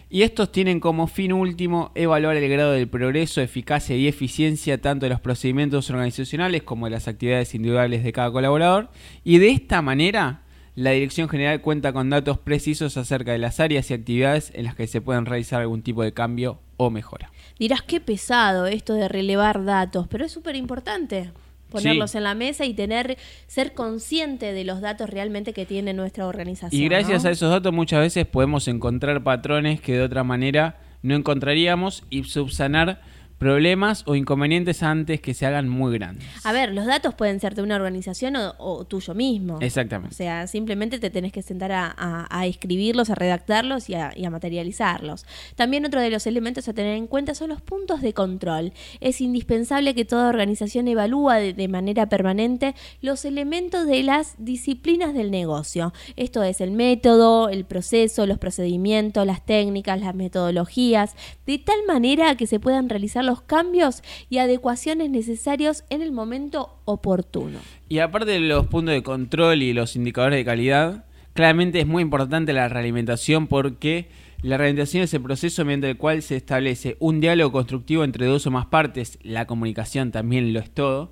Y 0.09 0.23
estos 0.23 0.52
tienen 0.52 0.78
como 0.78 1.09
fin 1.09 1.33
último 1.33 1.90
evaluar 1.97 2.37
el 2.37 2.49
grado 2.49 2.73
del 2.73 2.88
progreso, 2.88 3.40
eficacia 3.40 3.97
y 3.97 4.06
eficiencia 4.06 4.80
tanto 4.80 5.06
de 5.06 5.11
los 5.11 5.21
procedimientos 5.21 5.90
organizacionales 5.90 6.62
como 6.62 6.87
de 6.87 6.92
las 6.92 7.09
actividades 7.09 7.54
individuales 7.54 8.04
de 8.04 8.12
cada 8.12 8.30
colaborador. 8.30 8.88
Y 9.25 9.38
de 9.38 9.50
esta 9.50 9.83
manera, 9.83 10.42
la 10.76 10.92
Dirección 10.92 11.28
General 11.28 11.61
cuenta 11.61 11.92
con 11.92 12.09
datos 12.09 12.38
precisos 12.38 12.97
acerca 12.97 13.33
de 13.33 13.38
las 13.38 13.59
áreas 13.59 13.90
y 13.90 13.95
actividades 13.95 14.52
en 14.54 14.64
las 14.64 14.76
que 14.76 14.87
se 14.87 15.00
pueden 15.00 15.26
realizar 15.26 15.61
algún 15.61 15.83
tipo 15.83 16.04
de 16.04 16.12
cambio 16.12 16.61
o 16.76 16.90
mejora. 16.90 17.33
Dirás 17.59 17.83
qué 17.83 18.00
pesado 18.00 18.66
esto 18.66 18.95
de 18.95 19.09
relevar 19.09 19.64
datos, 19.64 20.06
pero 20.06 20.25
es 20.25 20.30
súper 20.30 20.54
importante 20.54 21.33
ponerlos 21.76 22.14
en 22.14 22.25
la 22.25 22.35
mesa 22.35 22.64
y 22.64 22.75
tener 22.75 23.16
ser 23.47 23.73
consciente 23.73 24.52
de 24.52 24.64
los 24.64 24.80
datos 24.80 25.11
realmente 25.11 25.52
que 25.52 25.66
tiene 25.66 25.92
nuestra 25.92 26.26
organización. 26.26 26.80
Y 26.80 26.88
gracias 26.88 27.25
a 27.25 27.30
esos 27.30 27.50
datos 27.50 27.73
muchas 27.73 28.00
veces 28.00 28.26
podemos 28.26 28.68
encontrar 28.68 29.23
patrones 29.23 29.80
que 29.80 29.95
de 29.95 30.02
otra 30.02 30.25
manera 30.25 30.78
no 31.02 31.14
encontraríamos 31.14 32.04
y 32.11 32.25
subsanar 32.25 33.00
problemas 33.38 34.02
o 34.07 34.14
inconvenientes 34.14 34.83
antes 34.83 35.21
que 35.21 35.35
se 35.35 35.47
hagan 35.47 35.69
muy 35.69 35.99
grandes. 35.99 36.26
A 36.45 36.52
ver, 36.52 36.73
los 36.73 36.87
datos 36.87 37.14
pueden 37.14 37.38
ser 37.38 37.55
de 37.55 37.62
una 37.62 37.76
organización 37.76 38.35
o, 38.37 38.85
tuyo 38.85 39.14
mismo. 39.14 39.59
Exactamente. 39.61 40.14
O 40.14 40.16
sea, 40.16 40.47
simplemente 40.47 40.99
te 40.99 41.11
tenés 41.11 41.33
que 41.33 41.43
sentar 41.43 41.71
a, 41.73 42.47
escribirlos, 42.47 43.11
a 43.11 43.14
redactarlos 43.14 43.90
y 43.90 43.95
a, 43.95 44.31
materializarlos. 44.31 45.26
También 45.55 45.85
otro 45.85 46.00
de 46.00 46.11
los 46.11 46.26
elementos 46.26 46.69
a 46.69 46.73
tener 46.73 46.97
en 46.97 47.07
cuenta 47.07 47.35
son 47.35 47.50
los 47.50 47.61
puntos 47.61 48.00
de 48.00 48.14
control. 48.14 48.73
Es 49.00 49.21
indispensable 49.21 49.95
que 49.95 50.05
toda 50.05 50.28
organización 50.28 50.88
evalúe 50.88 51.55
de, 51.55 51.66
manera 51.69 52.09
permanente 52.09 52.75
los 53.02 53.25
elementos 53.25 53.87
de 53.87 54.02
las 54.02 54.37
disciplinas 54.38 55.14
del 55.14 55.31
negocio. 55.31 55.93
Esto 56.16 56.43
es 56.43 56.61
el 56.61 56.71
método, 56.71 57.49
el 57.49 57.64
proceso, 57.64 58.25
los 58.25 58.38
procedimientos, 58.38 59.26
las 59.26 59.45
técnicas, 59.45 60.00
las 60.00 60.14
metodologías, 60.14 61.16
de 61.45 61.59
tal 61.59 61.78
manera 61.87 62.37
que 62.37 62.47
se 62.47 62.61
puedan 62.61 62.88
realizar 62.88 63.25
los 63.26 63.42
cambios 63.42 64.02
y 64.30 64.38
adecuaciones 64.38 65.11
necesarios 65.11 65.85
en 65.90 66.02
el 66.02 66.12
momento 66.12 66.78
oportuno. 66.85 67.59
Y 67.88 67.99
aparte 67.99 68.33
de 68.33 68.40
los 68.40 68.66
puntos 68.66 68.95
de 68.95 69.02
control 69.02 69.62
y 69.62 69.73
los 69.73 69.97
indicadores 69.97 70.38
de 70.38 70.45
calidad, 70.45 71.04
claramente 71.35 71.80
es 71.80 71.87
muy 71.87 72.02
importante 72.02 72.52
la 72.52 72.68
realimentación 72.68 73.47
porque 73.47 74.09
la 74.42 74.56
realimentación 74.56 75.02
es 75.02 75.14
el 75.14 75.23
proceso 75.23 75.64
mediante 75.64 75.90
el 75.90 75.97
cual 75.97 76.23
se 76.23 76.37
establece 76.37 76.97
un 77.00 77.21
diálogo 77.21 77.52
constructivo 77.52 78.04
entre 78.04 78.26
dos 78.26 78.47
o 78.47 78.50
más 78.50 78.66
partes, 78.66 79.18
la 79.23 79.47
comunicación 79.47 80.12
también 80.12 80.52
lo 80.52 80.61
es 80.61 80.71
todo, 80.71 81.11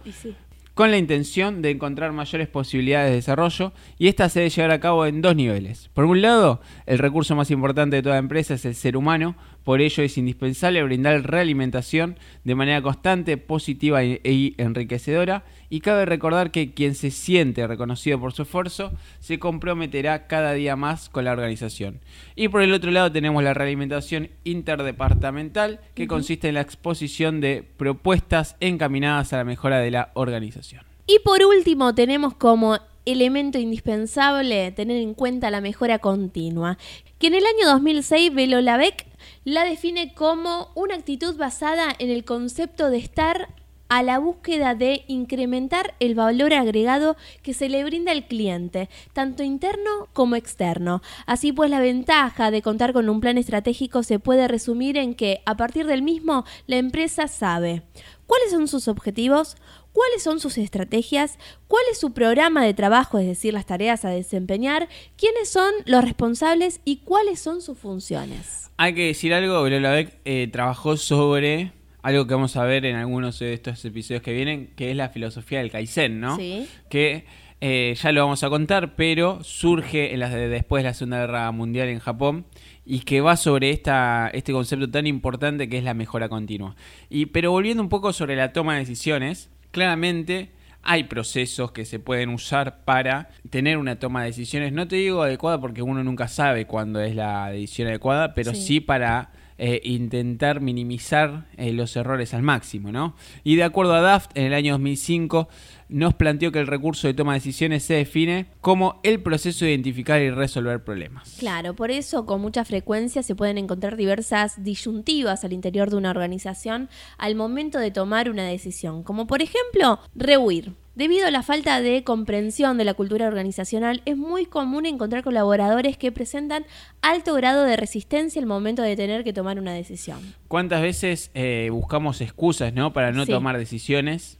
con 0.75 0.91
la 0.91 0.99
intención 0.99 1.63
de 1.63 1.71
encontrar 1.71 2.13
mayores 2.13 2.49
posibilidades 2.49 3.11
de 3.11 3.17
desarrollo 3.17 3.73
y 3.99 4.09
esta 4.09 4.29
se 4.29 4.41
debe 4.41 4.51
llevar 4.51 4.71
a 4.73 4.81
cabo 4.81 5.07
en 5.07 5.23
dos 5.23 5.37
niveles. 5.37 5.89
Por 5.95 6.05
un 6.05 6.21
lado, 6.21 6.61
el 6.87 6.99
recurso 6.99 7.37
más 7.37 7.51
importante 7.51 7.97
de 7.97 8.03
toda 8.03 8.19
empresa 8.19 8.55
es 8.55 8.65
el 8.65 8.75
ser 8.75 8.97
humano, 8.97 9.37
por 9.65 9.81
ello 9.81 10.03
es 10.03 10.19
indispensable 10.19 10.83
brindar 10.83 11.23
realimentación 11.23 12.19
de 12.45 12.55
manera 12.55 12.83
constante, 12.83 13.37
positiva 13.39 14.05
e 14.05 14.55
enriquecedora 14.59 15.45
y 15.71 15.81
cabe 15.81 16.05
recordar 16.05 16.51
que 16.51 16.73
quien 16.73 16.95
se 16.95 17.11
siente 17.11 17.67
reconocido 17.67 18.21
por 18.21 18.33
su 18.33 18.43
esfuerzo 18.43 18.93
se 19.21 19.39
comprometerá 19.39 20.27
cada 20.27 20.53
día 20.53 20.77
más 20.77 21.09
con 21.09 21.25
la 21.25 21.33
organización. 21.33 22.01
Y 22.37 22.49
por 22.49 22.63
el 22.63 22.73
otro 22.73 22.91
lado 22.91 23.11
tenemos 23.11 23.43
la 23.43 23.55
realimentación 23.55 24.31
interdepartamental 24.45 25.81
que 25.95 26.07
consiste 26.07 26.49
en 26.49 26.55
la 26.55 26.61
exposición 26.61 27.41
de 27.41 27.65
propuestas 27.77 28.57
encaminadas 28.61 29.33
a 29.33 29.39
la 29.39 29.45
mejora 29.45 29.79
de 29.79 29.91
la 29.91 30.11
organización. 30.15 30.83
Y 31.07 31.19
por 31.21 31.43
último 31.43 31.95
tenemos 31.95 32.35
como 32.35 32.79
elemento 33.07 33.59
indispensable 33.59 34.73
tener 34.73 34.97
en 34.97 35.15
cuenta 35.15 35.51
la 35.51 35.61
mejora 35.61 35.99
continua, 35.99 36.79
que 37.19 37.27
en 37.27 37.35
el 37.35 37.45
año 37.45 37.67
2006 37.67 38.35
Velo 38.35 38.61
Lavec 38.61 39.07
la 39.45 39.65
define 39.65 40.15
como 40.15 40.71
una 40.75 40.95
actitud 40.95 41.37
basada 41.37 41.95
en 41.99 42.11
el 42.11 42.25
concepto 42.25 42.91
de 42.91 42.99
estar 42.99 43.49
a 43.89 44.03
la 44.03 44.19
búsqueda 44.19 44.75
de 44.75 45.05
incrementar 45.07 45.95
el 46.01 46.15
valor 46.15 46.55
agregado 46.55 47.17
que 47.43 47.55
se 47.55 47.69
le 47.69 47.85
brinda 47.85 48.13
al 48.13 48.27
cliente, 48.27 48.89
tanto 49.13 49.43
interno 49.43 50.09
como 50.13 50.37
externo. 50.37 51.03
Así 51.27 51.53
pues, 51.53 51.71
la 51.71 51.81
ventaja 51.81 52.51
de 52.51 52.63
contar 52.63 52.93
con 52.93 53.09
un 53.09 53.21
plan 53.21 53.39
estratégico 53.39 54.03
se 54.03 54.19
puede 54.19 54.49
resumir 54.49 54.97
en 54.97 55.15
que, 55.15 55.43
a 55.45 55.57
partir 55.57 55.87
del 55.87 56.03
mismo, 56.03 56.45
la 56.67 56.77
empresa 56.77 57.29
sabe 57.29 57.83
cuáles 58.27 58.51
son 58.51 58.69
sus 58.69 58.89
objetivos, 58.89 59.57
cuáles 59.95 60.23
son 60.23 60.41
sus 60.41 60.59
estrategias, 60.59 61.39
cuál 61.69 61.85
es 61.91 61.99
su 61.99 62.13
programa 62.13 62.63
de 62.63 62.75
trabajo, 62.75 63.19
es 63.19 63.27
decir, 63.27 63.55
las 63.55 63.65
tareas 63.65 64.05
a 64.05 64.11
desempeñar, 64.11 64.89
quiénes 65.17 65.49
son 65.49 65.73
los 65.87 66.05
responsables 66.05 66.81
y 66.85 66.97
cuáles 66.99 67.41
son 67.41 67.63
sus 67.63 67.79
funciones. 67.79 68.71
Hay 68.77 68.93
que 68.93 69.07
decir 69.07 69.33
algo, 69.33 69.67
Lola 69.67 69.93
Beck 69.93 70.19
eh, 70.25 70.49
trabajó 70.53 70.97
sobre 70.97 71.73
algo 72.03 72.27
que 72.27 72.35
vamos 72.35 72.57
a 72.57 72.65
ver 72.65 72.85
en 72.85 72.97
algunos 72.97 73.39
de 73.39 73.55
estos 73.55 73.83
episodios 73.85 74.23
que 74.23 74.35
vienen, 74.35 74.73
que 74.77 74.91
es 74.91 74.97
la 74.97 75.09
filosofía 75.09 75.61
del 75.61 75.71
Kaizen, 75.71 76.21
¿no? 76.21 76.37
Sí. 76.37 76.69
Que 76.91 77.25
eh, 77.61 77.95
ya 77.97 78.13
lo 78.13 78.23
vamos 78.23 78.43
a 78.43 78.51
contar, 78.51 78.97
pero 78.97 79.43
surge 79.45 80.13
en 80.13 80.21
después 80.51 80.83
de 80.83 80.89
la 80.91 80.95
Segunda 80.95 81.21
Guerra 81.21 81.51
Mundial 81.53 81.89
en 81.89 82.01
Japón 82.01 82.47
y 82.85 83.01
que 83.01 83.21
va 83.21 83.37
sobre 83.37 83.71
esta, 83.71 84.29
este 84.35 84.53
concepto 84.53 84.91
tan 84.91 85.07
importante 85.07 85.69
que 85.69 85.79
es 85.79 85.85
la 85.85 85.95
mejora 85.95 86.29
continua. 86.29 86.77
Y, 87.09 87.27
pero 87.27 87.53
volviendo 87.53 87.83
un 87.83 87.89
poco 87.89 88.13
sobre 88.13 88.37
la 88.37 88.53
toma 88.53 88.75
de 88.75 88.81
decisiones, 88.81 89.51
claramente 89.75 90.53
hay 90.83 91.05
procesos 91.05 91.73
que 91.73 91.85
se 91.85 91.99
pueden 91.99 92.29
usar 92.29 92.85
para 92.85 93.29
tener 93.51 93.77
una 93.77 93.99
toma 93.99 94.21
de 94.21 94.29
decisiones. 94.29 94.73
No 94.73 94.87
te 94.87 94.97
digo 94.97 95.23
adecuada 95.23 95.61
porque 95.61 95.83
uno 95.83 96.05
nunca 96.05 96.29
sabe 96.29 96.67
cuándo 96.67 97.01
es 97.01 97.17
la 97.17 97.51
decisión 97.51 97.89
adecuada, 97.89 98.35
pero 98.35 98.55
sí, 98.55 98.81
para 98.81 99.33
eh, 99.57 99.81
intentar 99.85 100.61
minimizar 100.61 101.47
eh, 101.57 101.73
los 101.73 101.95
errores 101.97 102.35
al 102.35 102.43
máximo, 102.43 102.91
¿no? 102.91 103.15
Y 103.45 103.57
de 103.57 103.65
acuerdo 103.65 103.95
a 103.95 104.01
DAFT, 104.01 104.37
en 104.37 104.47
el 104.47 104.55
año 104.55 104.73
2005 104.73 105.49
nos 105.89 106.15
planteó 106.15 106.51
que 106.51 106.59
el 106.59 106.67
recurso 106.67 107.07
de 107.07 107.15
toma 107.15 107.35
de 107.35 107.39
decisiones 107.39 107.85
se 107.85 107.95
define 107.95 108.47
como 108.61 109.01
el 109.05 109.23
proceso 109.23 109.65
de 109.65 109.71
identificar 109.71 110.21
y 110.21 110.31
resolver 110.31 110.83
problemas. 110.83 111.37
Claro, 111.39 111.75
por 111.75 111.91
eso 111.91 112.27
con 112.27 112.41
mucha 112.41 112.65
frecuencia 112.65 113.23
se 113.23 113.37
pueden 113.37 113.59
encontrar 113.59 113.97
diversas 113.97 114.63
disyuntivas 114.65 115.45
al 115.45 115.53
interior 115.53 115.91
de 115.91 115.97
una 115.97 116.11
organización 116.11 116.89
al 117.17 117.37
momento 117.37 117.79
de 117.79 117.91
tomar 117.91 118.31
una 118.31 118.45
decisión, 118.45 119.03
como 119.05 119.27
por 119.27 119.41
ejemplo, 119.41 120.01
rehuir. 120.15 120.73
Debido 120.95 121.27
a 121.27 121.33
la 121.33 121.43
falta 121.43 121.81
de 121.81 122.05
comprensión 122.05 122.79
de 122.79 122.85
la 122.85 122.95
cultura 122.95 123.27
organizacional, 123.27 124.01
es 124.05 124.17
muy 124.17 124.47
común 124.47 124.87
encontrar 124.87 125.25
colaboradores 125.25 125.97
que 125.97 126.13
presentan 126.13 126.65
alto 127.03 127.35
grado 127.35 127.65
de 127.65 127.77
resistencia 127.77 128.41
al 128.41 128.47
momento 128.47 128.81
de 128.81 128.95
tener 128.95 129.25
que 129.25 129.33
tomar 129.33 129.59
una 129.59 129.73
decisión. 129.73 130.21
¿Cuántas 130.47 130.83
veces 130.83 131.33
eh, 131.35 131.69
buscamos 131.73 132.21
excusas 132.21 132.73
¿no? 132.75 132.93
para 132.93 133.11
no 133.11 133.27
tomar 133.27 133.59
decisiones? 133.59 134.39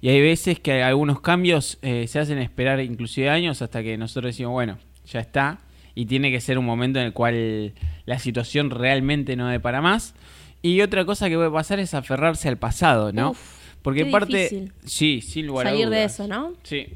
Y 0.00 0.08
hay 0.08 0.20
veces 0.20 0.58
que 0.58 0.82
algunos 0.82 1.20
cambios 1.20 1.78
eh, 1.82 2.08
se 2.08 2.18
hacen 2.18 2.38
esperar 2.38 2.80
inclusive 2.80 3.30
años 3.30 3.62
hasta 3.62 3.84
que 3.84 3.96
nosotros 3.96 4.34
decimos, 4.34 4.50
bueno, 4.50 4.78
ya 5.06 5.20
está. 5.20 5.60
Y 5.94 6.06
tiene 6.06 6.32
que 6.32 6.40
ser 6.40 6.58
un 6.58 6.64
momento 6.64 6.98
en 6.98 7.06
el 7.06 7.12
cual 7.12 7.74
la 8.06 8.18
situación 8.18 8.70
realmente 8.70 9.36
no 9.36 9.48
para 9.60 9.80
más. 9.80 10.14
Y 10.62 10.80
otra 10.80 11.04
cosa 11.04 11.28
que 11.28 11.36
puede 11.36 11.50
pasar 11.50 11.78
es 11.78 11.94
aferrarse 11.94 12.48
al 12.48 12.56
pasado, 12.56 13.12
¿no? 13.12 13.36
Porque 13.82 14.06
parte... 14.06 14.70
Sí, 14.84 15.20
sin 15.20 15.46
lugar 15.46 15.66
Salir 15.66 15.86
a 15.86 15.90
de 15.90 16.04
eso, 16.04 16.26
¿no? 16.26 16.54
Sí. 16.62 16.86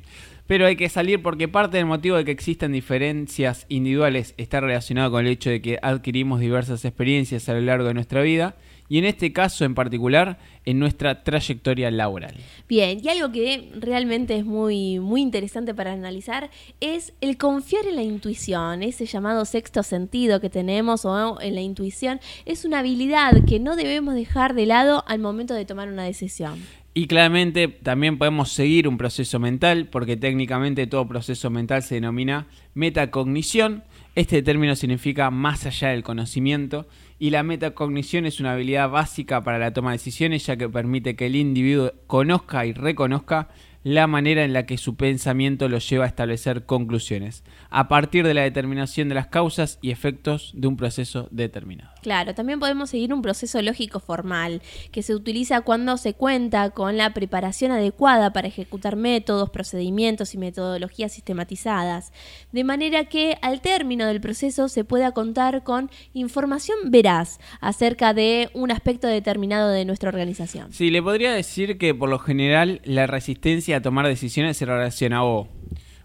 Pero 0.46 0.66
hay 0.66 0.76
que 0.76 0.88
salir 0.88 1.22
porque 1.22 1.48
parte 1.48 1.76
del 1.76 1.86
motivo 1.86 2.16
de 2.16 2.24
que 2.24 2.30
existan 2.30 2.72
diferencias 2.72 3.66
individuales 3.68 4.34
está 4.36 4.60
relacionado 4.60 5.10
con 5.10 5.26
el 5.26 5.32
hecho 5.32 5.50
de 5.50 5.60
que 5.60 5.78
adquirimos 5.82 6.40
diversas 6.40 6.84
experiencias 6.84 7.48
a 7.48 7.54
lo 7.54 7.60
largo 7.62 7.88
de 7.88 7.94
nuestra 7.94 8.22
vida 8.22 8.54
y 8.88 8.98
en 8.98 9.04
este 9.04 9.32
caso 9.32 9.64
en 9.64 9.74
particular 9.74 10.38
en 10.64 10.78
nuestra 10.78 11.22
trayectoria 11.22 11.90
laboral. 11.90 12.34
Bien, 12.68 13.00
y 13.02 13.08
algo 13.08 13.30
que 13.32 13.70
realmente 13.78 14.36
es 14.36 14.44
muy, 14.44 14.98
muy 14.98 15.22
interesante 15.22 15.74
para 15.74 15.92
analizar 15.92 16.50
es 16.80 17.12
el 17.20 17.36
confiar 17.36 17.86
en 17.86 17.96
la 17.96 18.02
intuición, 18.02 18.82
ese 18.82 19.06
llamado 19.06 19.44
sexto 19.44 19.82
sentido 19.82 20.40
que 20.40 20.50
tenemos 20.50 21.04
o 21.04 21.40
en 21.40 21.54
la 21.54 21.60
intuición, 21.60 22.20
es 22.44 22.64
una 22.64 22.80
habilidad 22.80 23.44
que 23.46 23.60
no 23.60 23.76
debemos 23.76 24.14
dejar 24.14 24.54
de 24.54 24.66
lado 24.66 25.04
al 25.06 25.18
momento 25.18 25.54
de 25.54 25.64
tomar 25.64 25.88
una 25.88 26.04
decisión. 26.04 26.60
Y 26.94 27.08
claramente 27.08 27.68
también 27.68 28.16
podemos 28.16 28.50
seguir 28.50 28.88
un 28.88 28.96
proceso 28.96 29.38
mental, 29.38 29.86
porque 29.86 30.16
técnicamente 30.16 30.86
todo 30.86 31.06
proceso 31.06 31.50
mental 31.50 31.82
se 31.82 31.96
denomina 31.96 32.46
metacognición. 32.72 33.84
Este 34.14 34.42
término 34.42 34.74
significa 34.76 35.30
más 35.30 35.66
allá 35.66 35.88
del 35.88 36.02
conocimiento 36.02 36.86
y 37.18 37.30
la 37.30 37.42
metacognición 37.42 38.26
es 38.26 38.40
una 38.40 38.52
habilidad 38.52 38.90
básica 38.90 39.42
para 39.42 39.58
la 39.58 39.72
toma 39.72 39.90
de 39.90 39.98
decisiones 39.98 40.46
ya 40.46 40.56
que 40.56 40.68
permite 40.68 41.16
que 41.16 41.26
el 41.26 41.36
individuo 41.36 41.92
conozca 42.06 42.66
y 42.66 42.72
reconozca 42.72 43.48
la 43.84 44.06
manera 44.06 44.44
en 44.44 44.52
la 44.52 44.66
que 44.66 44.78
su 44.78 44.96
pensamiento 44.96 45.68
lo 45.68 45.78
lleva 45.78 46.04
a 46.04 46.08
establecer 46.08 46.66
conclusiones, 46.66 47.44
a 47.70 47.88
partir 47.88 48.26
de 48.26 48.34
la 48.34 48.42
determinación 48.42 49.08
de 49.08 49.14
las 49.14 49.26
causas 49.26 49.78
y 49.82 49.90
efectos 49.90 50.52
de 50.54 50.68
un 50.68 50.76
proceso 50.76 51.28
determinado. 51.30 51.90
Claro, 52.02 52.34
también 52.34 52.60
podemos 52.60 52.90
seguir 52.90 53.12
un 53.12 53.22
proceso 53.22 53.60
lógico 53.62 54.00
formal, 54.00 54.62
que 54.92 55.02
se 55.02 55.14
utiliza 55.14 55.62
cuando 55.62 55.96
se 55.96 56.14
cuenta 56.14 56.70
con 56.70 56.96
la 56.96 57.12
preparación 57.14 57.72
adecuada 57.72 58.32
para 58.32 58.48
ejecutar 58.48 58.96
métodos, 58.96 59.50
procedimientos 59.50 60.34
y 60.34 60.38
metodologías 60.38 61.12
sistematizadas, 61.12 62.12
de 62.52 62.64
manera 62.64 63.04
que 63.04 63.38
al 63.42 63.60
término 63.60 64.06
del 64.06 64.20
proceso 64.20 64.68
se 64.68 64.84
pueda 64.84 65.12
contar 65.12 65.64
con 65.64 65.90
información 66.12 66.76
veraz 66.86 67.38
acerca 67.60 68.14
de 68.14 68.50
un 68.54 68.70
aspecto 68.70 69.08
determinado 69.08 69.70
de 69.70 69.84
nuestra 69.84 70.08
organización. 70.08 70.72
Sí, 70.72 70.90
le 70.90 71.02
podría 71.02 71.32
decir 71.32 71.78
que 71.78 71.94
por 71.94 72.08
lo 72.08 72.18
general 72.18 72.80
la 72.84 73.06
resistencia 73.06 73.82
tomar 73.82 74.06
decisiones 74.06 74.56
se 74.56 74.66
relaciona 74.66 75.22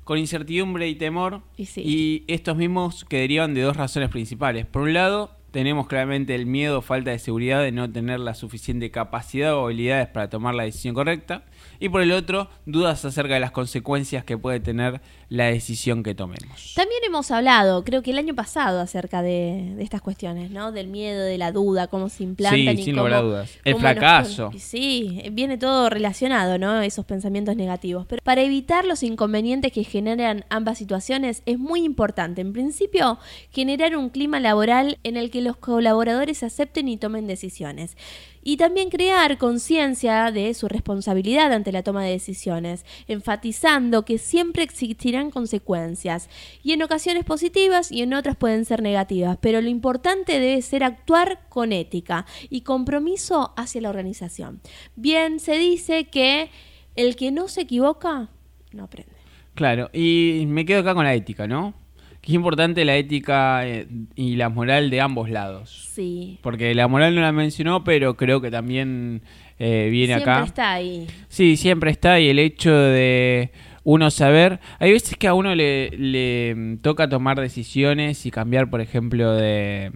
con 0.04 0.18
incertidumbre 0.18 0.88
y 0.88 0.96
temor 0.96 1.42
y, 1.58 2.24
estos 2.28 2.58
mismos 2.58 3.06
que 3.06 3.18
derivan 3.18 3.54
de 3.54 3.62
dos 3.62 3.78
razones 3.78 4.10
principales. 4.10 4.66
Por 4.66 4.84
un 4.84 4.94
lado, 4.94 5.32
tenemos 5.52 5.88
claramente 5.88 6.34
el 6.34 6.46
miedo 6.46 6.80
o 6.80 6.82
falta 6.82 7.12
de 7.12 7.20
seguridad 7.20 7.62
de 7.62 7.72
no 7.72 7.92
tener 7.92 8.20
la 8.20 8.34
suficiente 8.34 8.90
capacidad 8.90 9.56
o 9.56 9.66
habilidades 9.66 10.08
para 10.08 10.30
tomar 10.30 10.56
la 10.56 10.64
decisión 10.64 10.96
correcta. 10.96 11.46
y 11.80 11.90
por 11.90 12.02
el 12.02 12.12
otro, 12.12 12.50
dudas 12.66 13.04
acerca 13.06 13.34
de 13.34 13.40
las 13.40 13.52
consecuencias 13.52 14.24
que 14.24 14.38
puede 14.38 14.60
tener 14.60 15.02
la 15.32 15.46
decisión 15.46 16.04
que 16.04 16.14
tomemos. 16.14 16.74
También 16.76 17.02
hemos 17.06 17.32
hablado, 17.32 17.86
creo 17.86 18.04
que 18.04 18.12
el 18.12 18.18
año 18.18 18.36
pasado, 18.36 18.82
acerca 18.82 19.22
de, 19.22 19.82
estas 19.82 20.02
cuestiones, 20.02 20.52
¿no? 20.52 20.74
Del 20.74 20.88
miedo, 20.88 21.24
de 21.24 21.38
la 21.38 21.54
duda, 21.54 21.88
cómo 21.88 22.10
se 22.10 22.24
implantan 22.24 22.76
sí, 22.76 22.82
y 22.82 22.84
sin 22.84 22.96
cómo, 22.96 23.08
lugar 23.08 23.22
a 23.22 23.24
dudas. 23.24 23.52
El 23.64 23.78
fracaso. 23.78 24.52
sí, 24.58 25.24
viene 25.32 25.58
todo 25.58 25.90
relacionado, 25.90 26.58
¿no? 26.58 26.82
Esos 26.82 27.06
pensamientos 27.06 27.56
negativos. 27.56 28.06
Pero 28.10 28.22
para 28.26 28.42
evitar 28.42 28.84
los 28.84 29.04
inconvenientes 29.04 29.72
que 29.72 29.86
generan 29.86 30.44
ambas 30.50 30.78
situaciones, 30.78 31.44
es 31.46 31.58
muy 31.58 31.86
importante, 31.86 32.42
en 32.42 32.52
principio, 32.52 33.18
generar 33.52 33.96
un 33.96 34.10
clima 34.10 34.42
laboral 34.42 35.00
en 35.04 35.16
el 35.16 35.32
que 35.32 35.42
los 35.42 35.56
colaboradores 35.56 36.44
acepten 36.44 36.90
y 36.90 36.98
tomen 36.98 37.26
decisiones 37.26 37.96
y 38.44 38.58
también 38.58 38.90
crear 38.90 39.38
conciencia 39.38 40.32
de 40.32 40.54
su 40.54 40.68
responsabilidad 40.68 41.54
ante 41.54 41.72
la 41.72 41.84
toma 41.84 42.04
de 42.04 42.12
decisiones, 42.12 42.86
enfatizando 43.08 44.04
que 44.04 44.18
siempre 44.18 44.64
existirán 44.64 45.21
consecuencias, 45.30 46.30
y 46.64 46.72
en 46.72 46.82
ocasiones 46.82 47.26
positivas 47.26 47.92
y 47.92 48.02
en 48.02 48.14
otras 48.14 48.36
pueden 48.36 48.66
ser 48.66 48.82
negativas, 48.82 49.38
pero 49.42 49.62
lo 49.62 49.70
importante 49.70 50.40
debe 50.40 50.62
ser 50.62 50.84
actuar 50.84 51.42
con 51.50 51.72
ética 51.74 52.26
y 52.50 52.62
compromiso 52.62 53.54
hacia 53.58 53.82
la 53.82 53.90
organización. 53.90 54.62
Bien, 54.96 55.40
se 55.40 55.58
dice 55.58 56.06
que 56.06 56.50
el 56.96 57.16
que 57.16 57.32
no 57.32 57.48
se 57.48 57.62
equivoca, 57.62 58.30
no 58.72 58.86
aprende. 58.86 59.14
Claro, 59.54 59.90
y 59.94 60.46
me 60.48 60.66
quedo 60.66 60.80
acá 60.80 60.96
con 60.96 61.04
la 61.04 61.14
ética, 61.14 61.46
¿no? 61.46 61.74
que 62.22 62.32
es 62.32 62.36
importante 62.36 62.86
la 62.86 62.96
ética 62.96 63.68
eh, 63.68 63.88
y 64.16 64.36
la 64.36 64.50
moral 64.50 64.92
de 64.92 65.02
ambos 65.02 65.30
lados. 65.30 65.90
Sí. 65.92 66.38
Porque 66.44 66.76
la 66.76 66.88
moral 66.88 67.16
no 67.16 67.22
la 67.22 67.32
mencionó, 67.32 67.84
pero 67.84 68.16
creo 68.16 68.42
que 68.42 68.52
también 68.52 69.24
eh, 69.58 69.90
viene 69.92 70.14
acá. 70.14 70.36
Siempre 70.36 70.48
está 70.48 70.72
ahí. 70.72 71.08
Sí, 71.30 71.58
siempre 71.58 71.90
está. 71.90 72.20
Y 72.20 72.30
el 72.30 72.38
hecho 72.38 72.72
de 72.72 73.52
uno 73.84 74.12
saber. 74.12 74.60
Hay 74.80 74.92
veces 74.92 75.18
que 75.18 75.28
a 75.28 75.34
uno 75.34 75.56
le, 75.56 76.78
toca 76.82 77.10
tomar 77.10 77.40
decisiones 77.40 78.26
y 78.26 78.32
cambiar, 78.32 78.70
por 78.70 78.82
ejemplo, 78.82 79.34
de, 79.34 79.92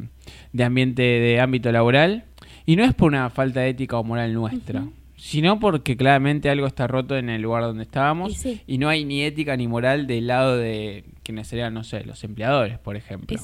ambiente, 0.60 1.04
de 1.04 1.40
ámbito 1.40 1.72
laboral. 1.72 2.26
Y 2.66 2.76
no 2.76 2.84
es 2.84 2.94
por 2.94 3.10
una 3.10 3.30
falta 3.30 3.62
de 3.62 3.70
ética 3.70 3.98
o 3.98 4.04
moral 4.04 4.34
nuestra 4.34 4.84
sino 5.26 5.60
porque 5.60 5.98
claramente 5.98 6.52
algo 6.52 6.68
está 6.68 6.88
roto 6.88 7.18
en 7.18 7.30
el 7.30 7.42
lugar 7.42 7.64
donde 7.64 7.84
estábamos 7.84 8.46
y, 8.68 8.78
no 8.78 8.90
hay 8.90 9.06
ni 9.06 9.24
ética 9.24 9.58
ni 9.58 9.68
moral 9.68 10.06
del 10.06 10.28
lado 10.28 10.56
de 10.56 11.06
quienes 11.24 11.48
serían, 11.48 11.74
no 11.74 11.84
sé, 11.84 12.04
los 12.04 12.24
empleadores, 12.24 12.78
por 12.78 12.96
ejemplo. 12.96 13.36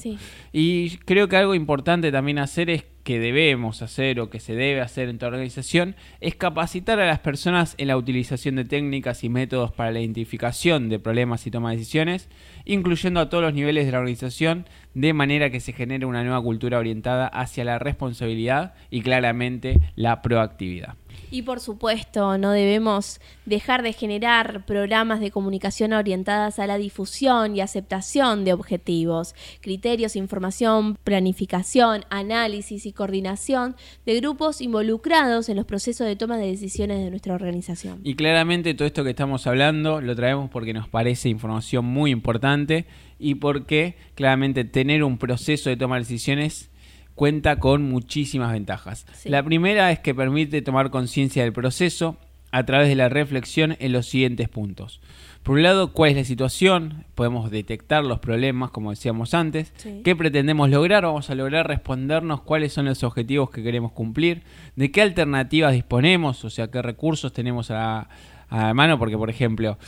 Y, 0.52 0.98
creo 0.98 1.28
que 1.28 1.36
algo 1.36 1.56
importante 1.56 2.12
también 2.12 2.38
hacer 2.38 2.70
es 2.70 2.84
que 3.02 3.18
debemos 3.18 3.82
hacer 3.82 4.20
o 4.20 4.30
que 4.30 4.40
se 4.40 4.54
debe 4.54 4.80
hacer 4.80 5.08
en 5.08 5.18
toda 5.18 5.32
organización 5.32 5.96
es 6.20 6.34
capacitar 6.36 7.00
a 7.00 7.06
las 7.06 7.18
personas 7.18 7.74
en 7.78 7.88
la 7.88 7.96
utilización 7.96 8.56
de 8.56 8.64
técnicas 8.64 9.24
y 9.24 9.28
métodos 9.28 9.72
para 9.72 9.90
la 9.90 10.00
identificación 10.00 10.88
de 10.88 10.98
problemas 10.98 11.46
y 11.46 11.50
toma 11.50 11.70
de 11.70 11.78
decisiones, 11.78 12.28
incluyendo 12.64 13.20
a 13.20 13.28
todos 13.28 13.42
los 13.42 13.54
niveles 13.54 13.86
de 13.86 13.92
la 13.92 13.98
organización, 13.98 14.66
de 14.94 15.12
manera 15.12 15.50
que 15.50 15.60
se 15.60 15.72
genere 15.72 16.06
una 16.06 16.22
nueva 16.22 16.42
cultura 16.42 16.78
orientada 16.78 17.26
hacia 17.26 17.64
la 17.64 17.78
responsabilidad 17.78 18.74
y 18.90 19.02
claramente 19.02 19.80
la 19.96 20.22
proactividad. 20.22 20.94
Y 21.30 21.42
por 21.42 21.60
supuesto, 21.60 22.36
no 22.36 22.50
debemos 22.50 23.20
dejar 23.46 23.82
de 23.82 23.92
generar 23.92 24.66
programas 24.66 25.20
de 25.20 25.30
comunicación 25.30 25.92
orientadas 25.92 26.58
a 26.58 26.66
la 26.66 26.76
difusión 26.76 27.56
y 27.56 27.60
aceptación 27.60 28.44
de 28.44 28.52
objetivos, 28.52 29.34
criterios, 29.60 30.16
información, 30.16 30.98
planificación, 31.02 32.04
análisis 32.10 32.84
y 32.84 32.92
coordinación 32.92 33.76
de 34.04 34.20
grupos 34.20 34.60
involucrados 34.60 35.48
en 35.48 35.56
los 35.56 35.64
procesos 35.64 36.06
de 36.06 36.16
toma 36.16 36.36
de 36.36 36.48
decisiones 36.48 37.02
de 37.02 37.10
nuestra 37.10 37.34
organización. 37.34 38.00
Y 38.04 38.14
claramente 38.14 38.74
todo 38.74 38.86
esto 38.86 39.04
que 39.04 39.10
estamos 39.10 39.46
hablando 39.46 40.00
lo 40.00 40.14
traemos 40.14 40.50
porque 40.50 40.74
nos 40.74 40.88
parece 40.88 41.30
información 41.30 41.84
muy 41.84 42.10
importante 42.10 42.86
y 43.22 43.36
porque 43.36 43.96
claramente 44.14 44.64
tener 44.64 45.04
un 45.04 45.16
proceso 45.16 45.70
de 45.70 45.76
toma 45.76 45.96
de 45.96 46.00
decisiones 46.00 46.70
cuenta 47.14 47.58
con 47.58 47.88
muchísimas 47.88 48.52
ventajas. 48.52 49.06
La 49.24 49.42
primera 49.42 49.92
es 49.92 50.00
que 50.00 50.14
permite 50.14 50.60
tomar 50.60 50.90
conciencia 50.90 51.44
del 51.44 51.52
proceso 51.52 52.16
a 52.50 52.64
través 52.64 52.88
de 52.88 52.96
la 52.96 53.08
reflexión 53.08 53.76
en 53.78 53.92
los 53.92 54.06
siguientes 54.06 54.48
puntos. 54.48 55.00
Por 55.42 55.56
un 55.56 55.62
lado, 55.62 55.92
cuál 55.92 56.10
es 56.10 56.16
la 56.16 56.24
situación, 56.24 57.04
podemos 57.14 57.50
detectar 57.50 58.04
los 58.04 58.20
problemas, 58.20 58.70
como 58.70 58.90
decíamos 58.90 59.34
antes, 59.34 59.72
qué 60.04 60.14
pretendemos 60.14 60.68
lograr, 60.68 61.04
vamos 61.04 61.30
a 61.30 61.34
lograr 61.34 61.66
respondernos 61.66 62.42
cuáles 62.42 62.72
son 62.72 62.84
los 62.84 63.02
objetivos 63.02 63.50
que 63.50 63.62
queremos 63.62 63.92
cumplir, 63.92 64.42
de 64.76 64.92
qué 64.92 65.02
alternativas 65.02 65.72
disponemos, 65.72 66.44
o 66.44 66.50
sea, 66.50 66.70
qué 66.70 66.82
recursos 66.82 67.32
tenemos 67.32 67.70
a, 67.70 68.08
a 68.50 68.74
mano, 68.74 68.98
porque 68.98 69.16
por 69.16 69.30
ejemplo, 69.30 69.78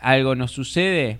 algo 0.00 0.34
nos 0.34 0.52
sucede, 0.52 1.18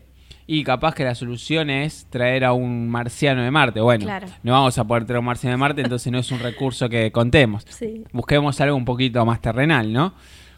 y 0.53 0.65
capaz 0.65 0.97
que 0.97 1.05
la 1.05 1.15
solución 1.15 1.71
es 1.71 2.09
traer 2.11 2.45
a 2.45 2.53
un 2.53 2.89
marciano 2.89 3.41
de 3.41 3.53
Marte. 3.53 3.81
Bueno, 3.81 4.05
no 4.43 4.53
vamos 4.53 4.77
a 4.79 4.85
poder 4.85 5.05
traer 5.05 5.19
a 5.19 5.21
un 5.21 5.27
marciano 5.27 5.53
de 5.53 5.59
Marte, 5.59 5.81
entonces 5.81 6.11
no 6.11 6.19
es 6.19 6.33
un 6.33 6.41
recurso 6.41 6.89
que 6.89 7.13
contemos. 7.13 7.65
Busquemos 8.11 8.61
algo 8.61 8.75
un 8.75 8.85
poquito 8.85 9.25
más 9.25 9.41
terrenal, 9.41 9.93
¿no? 9.93 10.13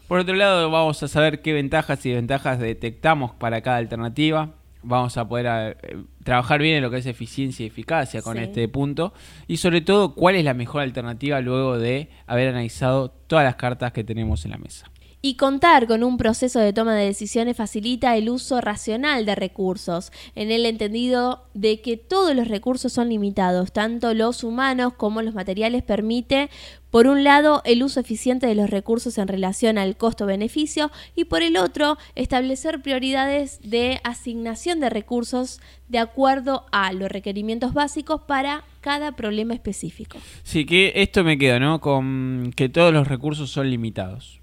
Por 0.07 0.17
otro 0.17 0.33
lado, 0.33 0.71
vamos 0.71 1.03
a 1.03 1.07
saber 1.07 1.43
qué 1.43 1.53
ventajas 1.53 2.03
y 2.07 2.09
desventajas 2.09 2.57
detectamos 2.57 3.33
para 3.35 3.61
cada 3.61 3.77
alternativa. 3.77 4.49
Vamos 4.81 5.15
a 5.17 5.29
poder 5.29 5.77
eh, 5.83 5.97
trabajar 6.23 6.59
bien 6.59 6.77
en 6.77 6.81
lo 6.81 6.89
que 6.89 6.97
es 6.97 7.05
eficiencia 7.05 7.63
y 7.63 7.67
eficacia 7.67 8.23
con 8.23 8.39
este 8.39 8.67
punto. 8.67 9.13
Y 9.47 9.57
sobre 9.57 9.81
todo, 9.81 10.15
cuál 10.15 10.33
es 10.33 10.43
la 10.43 10.55
mejor 10.55 10.81
alternativa 10.81 11.39
luego 11.39 11.77
de 11.77 12.09
haber 12.25 12.49
analizado 12.49 13.11
todas 13.27 13.45
las 13.45 13.57
cartas 13.57 13.91
que 13.91 14.03
tenemos 14.03 14.43
en 14.45 14.51
la 14.51 14.57
mesa. 14.57 14.89
Y 15.25 15.35
contar 15.35 15.87
con 15.87 16.03
un 16.03 16.17
proceso 16.17 16.59
de 16.59 16.73
toma 16.73 16.95
de 16.95 17.05
decisiones 17.05 17.55
facilita 17.55 18.17
el 18.17 18.29
uso 18.29 18.59
racional 18.59 19.25
de 19.25 19.35
recursos, 19.35 20.11
en 20.35 20.51
el 20.51 20.65
entendido 20.65 21.45
de 21.53 21.79
que 21.79 21.95
todos 21.95 22.35
los 22.35 22.49
recursos 22.49 22.91
son 22.91 23.07
limitados, 23.07 23.71
tanto 23.71 24.13
los 24.13 24.43
humanos 24.43 24.95
como 24.97 25.21
los 25.21 25.33
materiales 25.33 25.81
permite, 25.81 26.49
por 26.89 27.07
un 27.07 27.23
lado, 27.23 27.61
el 27.63 27.83
uso 27.83 28.01
eficiente 28.01 28.47
de 28.47 28.55
los 28.55 28.69
recursos 28.69 29.17
en 29.17 29.29
relación 29.29 29.77
al 29.77 29.95
costo-beneficio 29.95 30.91
y 31.15 31.23
por 31.23 31.41
el 31.41 31.55
otro, 31.55 31.97
establecer 32.15 32.81
prioridades 32.81 33.61
de 33.63 34.01
asignación 34.03 34.81
de 34.81 34.89
recursos 34.89 35.61
de 35.87 35.99
acuerdo 35.99 36.65
a 36.73 36.91
los 36.91 37.09
requerimientos 37.09 37.73
básicos 37.73 38.23
para 38.23 38.65
cada 38.81 39.15
problema 39.15 39.53
específico. 39.53 40.17
Sí, 40.43 40.65
que 40.65 40.91
esto 40.95 41.23
me 41.23 41.37
queda, 41.37 41.59
¿no? 41.59 41.79
Con 41.79 42.51
que 42.57 42.67
todos 42.67 42.91
los 42.91 43.07
recursos 43.07 43.49
son 43.49 43.69
limitados. 43.69 44.42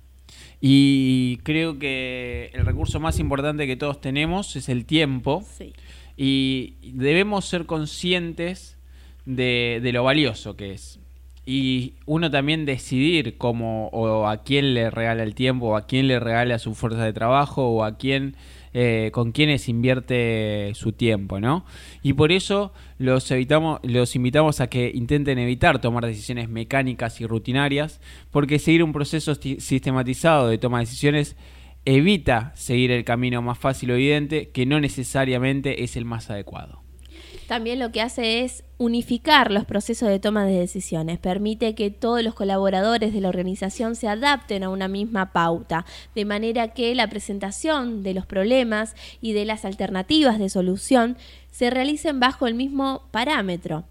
Y 0.61 1.39
creo 1.39 1.79
que 1.79 2.51
el 2.53 2.67
recurso 2.67 3.01
más 3.01 3.19
importante 3.19 3.67
que 3.67 3.77
todos 3.77 4.01
tenemos 4.01 4.57
es 4.57 4.69
el 4.69 4.85
tiempo. 4.85 5.43
Y 6.17 6.75
debemos 6.83 7.47
ser 7.47 7.65
conscientes 7.65 8.77
de, 9.25 9.81
de, 9.83 9.93
lo 9.93 10.05
valioso 10.05 10.57
que 10.57 10.73
es. 10.73 11.01
Y 11.47 11.95
uno 12.05 12.31
también 12.31 12.67
decidir 12.67 13.39
cómo 13.39 13.89
o 13.89 14.29
a 14.29 14.43
quién 14.43 14.75
le 14.75 14.91
regala 14.91 15.23
el 15.23 15.35
tiempo, 15.35 15.69
o 15.69 15.77
a 15.77 15.87
quién 15.87 16.09
le 16.09 16.21
regala 16.21 16.59
su 16.59 16.75
fuerza 16.75 17.05
de 17.05 17.15
trabajo, 17.15 17.67
o 17.69 17.85
a 17.85 17.97
quién 17.97 18.37
eh, 18.73 19.11
con 19.13 19.33
quienes 19.33 19.69
invierte 19.69 20.73
su 20.75 20.93
tiempo, 20.93 21.41
¿no? 21.41 21.65
Y 22.03 22.13
por 22.13 22.31
eso 22.31 22.73
los, 22.99 23.31
evitamos, 23.31 23.81
los 23.83 24.15
invitamos 24.15 24.61
a 24.61 24.69
que 24.69 24.93
intenten 24.95 25.39
evitar 25.39 25.81
tomar 25.81 26.07
decisiones 26.07 26.49
mecánicas 26.49 27.21
y 27.21 27.27
rutinarias, 27.27 28.01
porque 28.31 28.59
seguir 28.59 28.85
un 28.85 28.93
proceso 28.93 29.35
sistematizado 29.35 30.49
de 30.49 30.59
toma 30.59 30.79
de 30.79 30.85
decisiones 30.85 31.37
evita 31.85 32.53
seguir 32.55 32.91
el 32.91 33.05
camino 33.05 33.43
más 33.43 33.59
fácil 33.59 33.91
o 33.91 33.95
evidente, 33.95 34.51
que 34.51 34.67
no 34.67 34.81
necesariamente 34.81 35.83
es 35.83 35.97
el 35.97 36.05
más 36.05 36.31
adecuado. 36.31 36.80
También 37.51 37.81
lo 37.81 37.91
que 37.91 38.01
hace 38.01 38.45
es 38.45 38.63
unificar 38.79 39.51
los 39.51 39.65
procesos 39.65 40.09
de 40.09 40.21
toma 40.21 40.45
de 40.45 40.57
decisiones, 40.57 41.19
permite 41.19 41.75
que 41.75 41.91
todos 41.91 42.23
los 42.23 42.33
colaboradores 42.33 43.13
de 43.13 43.21
la 43.21 43.29
organización 43.29 43.97
se 43.97 44.07
adapten 44.07 44.63
a 44.63 44.69
una 44.69 44.87
misma 44.87 45.33
pauta, 45.33 45.85
de 46.15 46.25
manera 46.25 46.69
que 46.69 46.95
la 46.95 47.09
presentación 47.09 48.05
de 48.05 48.15
los 48.15 48.25
problemas 48.25 48.95
y 49.21 49.33
de 49.33 49.47
las 49.47 49.65
alternativas 49.65 50.39
de 50.39 50.49
solución 50.49 51.17
se 51.51 51.71
realicen 51.71 52.21
bajo 52.21 52.47
el 52.47 52.55
mismo 52.55 53.03
parámetro. 53.11 53.83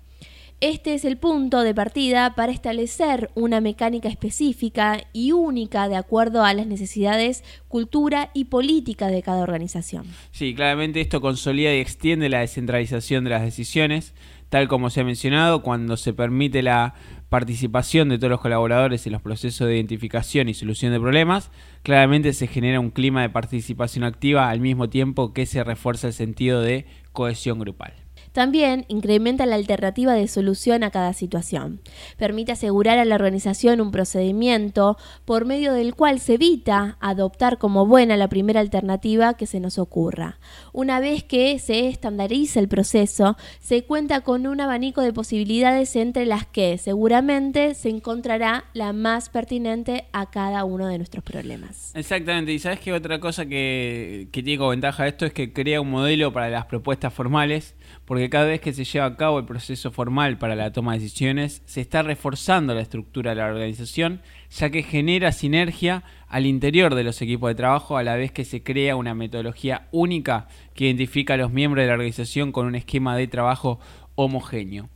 Este 0.62 0.94
es 0.94 1.06
el 1.06 1.16
punto 1.16 1.62
de 1.62 1.74
partida 1.74 2.36
para 2.36 2.52
establecer 2.52 3.32
una 3.34 3.62
mecánica 3.62 4.10
específica 4.10 5.00
y 5.14 5.32
única 5.32 5.88
de 5.88 5.96
acuerdo 5.96 6.44
a 6.44 6.54
las 6.54 6.68
necesidades, 6.68 7.46
cultura 7.70 8.30
y 8.34 8.46
política 8.46 9.08
de 9.08 9.24
cada 9.24 9.42
organización. 9.42 10.06
Sí, 10.32 10.54
claramente 10.54 11.00
esto 11.00 11.22
consolida 11.22 11.74
y 11.74 11.80
extiende 11.80 12.28
la 12.28 12.42
descentralización 12.42 13.24
de 13.24 13.30
las 13.30 13.42
decisiones, 13.42 14.14
tal 14.50 14.68
como 14.68 14.90
se 14.90 15.00
ha 15.00 15.06
mencionado, 15.06 15.64
cuando 15.64 15.96
se 15.96 16.12
permite 16.12 16.62
la 16.62 16.94
participación 17.30 18.10
de 18.10 18.18
todos 18.18 18.32
los 18.32 18.42
colaboradores 18.42 19.06
en 19.06 19.14
los 19.14 19.22
procesos 19.22 19.66
de 19.66 19.76
identificación 19.76 20.50
y 20.50 20.54
solución 20.54 20.92
de 20.92 21.00
problemas, 21.00 21.52
claramente 21.84 22.34
se 22.34 22.48
genera 22.48 22.82
un 22.82 22.90
clima 22.90 23.22
de 23.22 23.30
participación 23.30 24.04
activa 24.04 24.50
al 24.50 24.60
mismo 24.60 24.90
tiempo 24.90 25.32
que 25.32 25.46
se 25.46 25.64
refuerza 25.64 26.08
el 26.08 26.14
sentido 26.14 26.60
de 26.60 26.86
cohesión 27.14 27.60
grupal. 27.60 27.94
También 28.40 28.86
incrementa 28.88 29.46
la 29.46 29.56
alternativa 29.56 30.14
de 30.14 30.30
solución 30.30 30.86
a 30.86 30.92
cada 30.92 31.12
situación. 31.12 31.82
Permite 32.16 32.54
asegurar 32.54 32.98
a 32.98 33.04
la 33.04 33.16
organización 33.16 33.82
un 33.82 33.92
procedimiento 33.92 34.96
por 35.26 35.44
medio 35.44 35.74
del 35.74 35.94
cual 35.94 36.22
se 36.22 36.36
evita 36.36 36.96
adoptar 37.02 37.58
como 37.58 37.86
buena 37.86 38.16
la 38.16 38.30
primera 38.30 38.62
alternativa 38.62 39.34
que 39.34 39.46
se 39.46 39.60
nos 39.60 39.78
ocurra. 39.78 40.40
Una 40.72 41.02
vez 41.02 41.26
que 41.26 41.60
se 41.60 41.90
estandariza 41.90 42.62
el 42.62 42.70
proceso, 42.70 43.36
se 43.60 43.84
cuenta 43.84 44.22
con 44.22 44.48
un 44.48 44.62
abanico 44.62 45.02
de 45.02 45.12
posibilidades 45.12 45.98
entre 45.98 46.26
las 46.26 46.46
que 46.46 46.78
seguramente 46.78 47.74
se 47.74 47.90
encontrará 47.90 48.64
la 48.74 48.94
más 48.94 49.28
pertinente 49.28 50.06
a 50.14 50.30
cada 50.30 50.64
uno 50.64 50.88
de 50.88 50.98
nuestros 50.98 51.26
problemas. 51.26 51.92
Exactamente, 51.94 52.54
y 52.54 52.60
sabes 52.60 52.80
que 52.80 52.94
otra 52.94 53.20
cosa 53.20 53.46
que, 53.48 54.30
que 54.32 54.44
tiene 54.44 54.60
como 54.60 54.70
ventaja 54.70 55.10
esto 55.10 55.26
es 55.26 55.34
que 55.34 55.52
crea 55.52 55.82
un 55.82 55.92
modelo 55.92 56.32
para 56.32 56.50
las 56.50 56.68
propuestas 56.68 57.14
formales, 57.14 57.76
porque 58.10 58.28
cada 58.28 58.46
vez 58.46 58.60
que 58.60 58.74
se 58.74 58.86
lleva 58.86 59.06
a 59.06 59.16
cabo 59.16 59.38
el 59.38 59.46
proceso 59.46 59.92
formal 59.92 60.40
para 60.40 60.56
la 60.56 60.74
toma 60.74 60.94
de 60.94 60.98
decisiones, 60.98 61.62
se 61.68 61.80
está 61.80 62.02
reforzando 62.02 62.74
la 62.74 62.82
estructura 62.82 63.30
de 63.30 63.36
la 63.36 63.46
organización, 63.46 64.24
ya 64.50 64.72
que 64.72 64.82
genera 64.82 65.32
sinergia 65.32 66.02
al 66.28 66.48
interior 66.48 66.96
de 66.96 67.04
los 67.04 67.22
equipos 67.22 67.52
de 67.52 67.54
trabajo 67.54 67.98
a 67.98 68.04
la 68.04 68.16
vez 68.16 68.32
que 68.32 68.46
se 68.46 68.64
crea 68.64 68.96
una 68.96 69.14
metodología 69.14 69.90
única 69.92 70.48
que 70.74 70.86
identifica 70.86 71.36
a 71.36 71.38
los 71.38 71.52
miembros 71.52 71.84
de 71.84 71.88
la 71.88 71.94
organización 71.94 72.52
con 72.52 72.66
un 72.66 72.74
esquema 72.74 73.16
de 73.16 73.28
trabajo 73.28 73.80
homogéneo. 74.16 74.90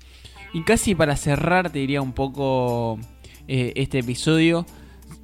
Y 0.52 0.64
casi 0.64 0.96
para 0.96 1.16
cerrar, 1.16 1.70
te 1.70 1.78
diría 1.78 2.02
un 2.02 2.14
poco 2.14 2.98
eh, 3.48 3.74
este 3.76 4.00
episodio, 4.00 4.66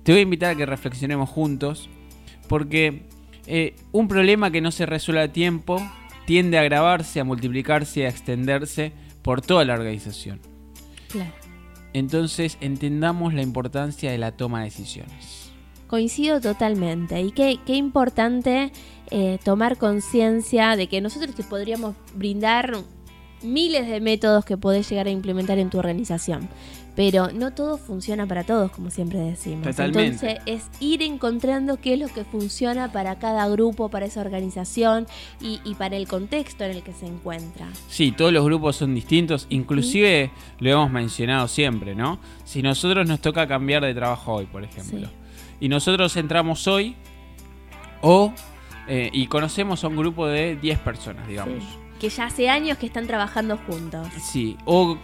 te 0.03 0.11
voy 0.11 0.19
a 0.19 0.23
invitar 0.25 0.51
a 0.51 0.55
que 0.55 0.67
reflexionemos 0.67 1.27
juntos, 1.27 1.89
porque 2.47 3.07
eh, 3.47 3.73
un 3.91 4.07
problema 4.07 4.51
que 4.51 4.61
no 4.61 4.69
se 4.69 4.85
resuelve 4.85 5.23
a 5.23 5.33
tiempo 5.33 5.81
tiende 6.29 6.59
a 6.59 6.61
agravarse, 6.61 7.19
a 7.19 7.23
multiplicarse, 7.23 8.05
a 8.05 8.09
extenderse 8.09 8.91
por 9.23 9.41
toda 9.41 9.65
la 9.65 9.73
organización. 9.73 10.39
Claro. 11.07 11.31
Entonces 11.93 12.59
entendamos 12.61 13.33
la 13.33 13.41
importancia 13.41 14.11
de 14.11 14.19
la 14.19 14.31
toma 14.33 14.59
de 14.59 14.65
decisiones. 14.65 15.51
Coincido 15.87 16.39
totalmente. 16.39 17.19
Y 17.19 17.31
qué, 17.31 17.57
qué 17.65 17.73
importante 17.73 18.71
eh, 19.09 19.39
tomar 19.43 19.77
conciencia 19.77 20.75
de 20.75 20.85
que 20.85 21.01
nosotros 21.01 21.33
te 21.33 21.41
podríamos 21.41 21.95
brindar 22.13 22.77
miles 23.41 23.87
de 23.87 23.99
métodos 23.99 24.45
que 24.45 24.55
podés 24.55 24.87
llegar 24.87 25.07
a 25.07 25.09
implementar 25.09 25.57
en 25.57 25.71
tu 25.71 25.79
organización. 25.79 26.47
Pero 26.95 27.29
no 27.31 27.51
todo 27.51 27.77
funciona 27.77 28.27
para 28.27 28.43
todos, 28.43 28.71
como 28.71 28.89
siempre 28.89 29.19
decimos. 29.19 29.67
Totalmente. 29.67 30.31
Entonces 30.31 30.39
es 30.45 30.69
ir 30.81 31.01
encontrando 31.01 31.77
qué 31.77 31.93
es 31.93 31.99
lo 31.99 32.07
que 32.09 32.25
funciona 32.25 32.91
para 32.91 33.19
cada 33.19 33.47
grupo, 33.47 33.89
para 33.89 34.05
esa 34.05 34.19
organización 34.21 35.07
y, 35.39 35.61
y 35.63 35.75
para 35.75 35.95
el 35.95 36.07
contexto 36.07 36.65
en 36.65 36.71
el 36.71 36.83
que 36.83 36.91
se 36.93 37.05
encuentra. 37.07 37.67
Sí, 37.87 38.11
todos 38.11 38.33
los 38.33 38.43
grupos 38.43 38.75
son 38.75 38.93
distintos, 38.95 39.47
inclusive 39.49 40.31
lo 40.59 40.69
hemos 40.71 40.91
mencionado 40.91 41.47
siempre, 41.47 41.95
¿no? 41.95 42.19
Si 42.43 42.61
nosotros 42.61 43.07
nos 43.07 43.21
toca 43.21 43.47
cambiar 43.47 43.83
de 43.85 43.93
trabajo 43.93 44.33
hoy, 44.33 44.45
por 44.45 44.63
ejemplo, 44.63 45.07
Sí. 45.07 45.13
y 45.61 45.69
nosotros 45.69 46.15
entramos 46.17 46.67
hoy 46.67 46.95
o 48.01 48.33
eh, 48.87 49.09
y 49.13 49.27
conocemos 49.27 49.83
a 49.83 49.87
un 49.87 49.95
grupo 49.95 50.25
de 50.27 50.55
10 50.55 50.79
personas, 50.79 51.27
digamos. 51.27 51.63
Sí. 51.63 51.69
Que 51.99 52.09
ya 52.09 52.25
hace 52.25 52.49
años 52.49 52.77
que 52.77 52.85
están 52.85 53.07
trabajando 53.07 53.57
juntos. 53.67 54.07
Sí, 54.31 54.55
o 54.65 54.97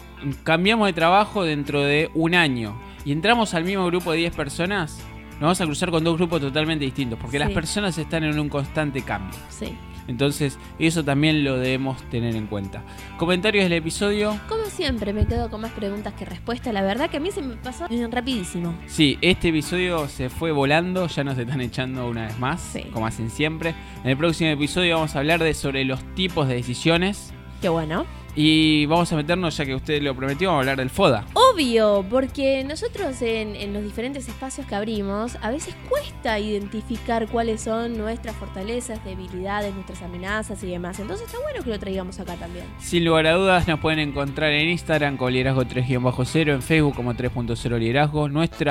cambiamos 0.43 0.87
de 0.87 0.93
trabajo 0.93 1.43
dentro 1.43 1.81
de 1.83 2.09
un 2.13 2.35
año 2.35 2.75
y 3.03 3.11
entramos 3.11 3.53
al 3.53 3.63
mismo 3.63 3.85
grupo 3.85 4.11
de 4.11 4.19
10 4.19 4.35
personas, 4.35 4.97
nos 5.33 5.41
vamos 5.41 5.61
a 5.61 5.65
cruzar 5.65 5.91
con 5.91 6.03
dos 6.03 6.17
grupos 6.17 6.41
totalmente 6.41 6.85
distintos, 6.85 7.19
porque 7.19 7.39
las 7.39 7.51
personas 7.51 7.97
están 7.97 8.23
en 8.23 8.39
un 8.39 8.49
constante 8.49 9.01
cambio. 9.01 9.37
Sí. 9.49 9.75
Entonces, 10.07 10.59
eso 10.77 11.03
también 11.03 11.43
lo 11.43 11.57
debemos 11.57 11.99
tener 12.11 12.35
en 12.35 12.45
cuenta. 12.45 12.83
Comentarios 13.17 13.63
del 13.63 13.73
episodio. 13.73 14.39
Como 14.47 14.65
siempre, 14.65 15.13
me 15.13 15.25
quedo 15.25 15.49
con 15.49 15.61
más 15.61 15.71
preguntas 15.71 16.13
que 16.13 16.25
respuestas. 16.25 16.73
La 16.75 16.83
verdad 16.83 17.09
que 17.09 17.17
a 17.17 17.19
mí 17.19 17.31
se 17.31 17.41
me 17.41 17.55
pasó 17.55 17.87
rapidísimo. 18.11 18.75
Sí, 18.85 19.17
este 19.21 19.49
episodio 19.49 20.07
se 20.07 20.29
fue 20.29 20.51
volando, 20.51 21.07
ya 21.07 21.23
nos 21.23 21.37
están 21.39 21.59
echando 21.59 22.07
una 22.07 22.27
vez 22.27 22.37
más, 22.37 22.61
Sí. 22.61 22.83
como 22.93 23.07
hacen 23.07 23.31
siempre. 23.31 23.73
En 24.03 24.11
el 24.11 24.17
próximo 24.17 24.51
episodio 24.51 24.95
vamos 24.95 25.15
a 25.15 25.19
hablar 25.19 25.41
de 25.41 25.55
sobre 25.55 25.83
los 25.85 26.03
tipos 26.13 26.47
de 26.47 26.53
decisiones 26.55 27.33
Qué 27.61 27.69
bueno. 27.69 28.05
Y 28.35 28.85
vamos 28.85 29.11
a 29.13 29.15
meternos, 29.15 29.55
ya 29.55 29.65
que 29.65 29.75
usted 29.75 30.01
lo 30.01 30.13
prometió, 30.15 30.49
vamos 30.49 30.59
a 30.59 30.61
hablar 30.61 30.77
del 30.77 30.89
FODA. 30.89 31.25
Obvio, 31.33 32.05
porque 32.09 32.63
nosotros 32.63 33.21
en, 33.21 33.55
en 33.55 33.73
los 33.73 33.83
diferentes 33.83 34.27
espacios 34.27 34.67
que 34.67 34.75
abrimos, 34.75 35.37
a 35.41 35.51
veces 35.51 35.75
cuesta 35.89 36.37
identificar 36.39 37.27
cuáles 37.27 37.61
son 37.61 37.97
nuestras 37.97 38.35
fortalezas, 38.35 39.03
debilidades, 39.05 39.73
nuestras 39.73 40.01
amenazas 40.01 40.61
y 40.63 40.67
demás. 40.67 40.99
Entonces 40.99 41.27
está 41.27 41.39
bueno 41.41 41.63
que 41.63 41.69
lo 41.69 41.79
traigamos 41.79 42.19
acá 42.19 42.35
también. 42.35 42.65
Sin 42.79 43.05
lugar 43.05 43.27
a 43.27 43.33
dudas, 43.33 43.67
nos 43.67 43.79
pueden 43.79 43.99
encontrar 43.99 44.51
en 44.51 44.69
Instagram 44.69 45.17
con 45.17 45.31
liderazgo 45.31 45.63
3-0, 45.63 46.53
en 46.53 46.61
Facebook 46.61 46.95
como 46.95 47.13
3.0 47.13 47.79
liderazgo, 47.79 48.27
nuestro 48.27 48.65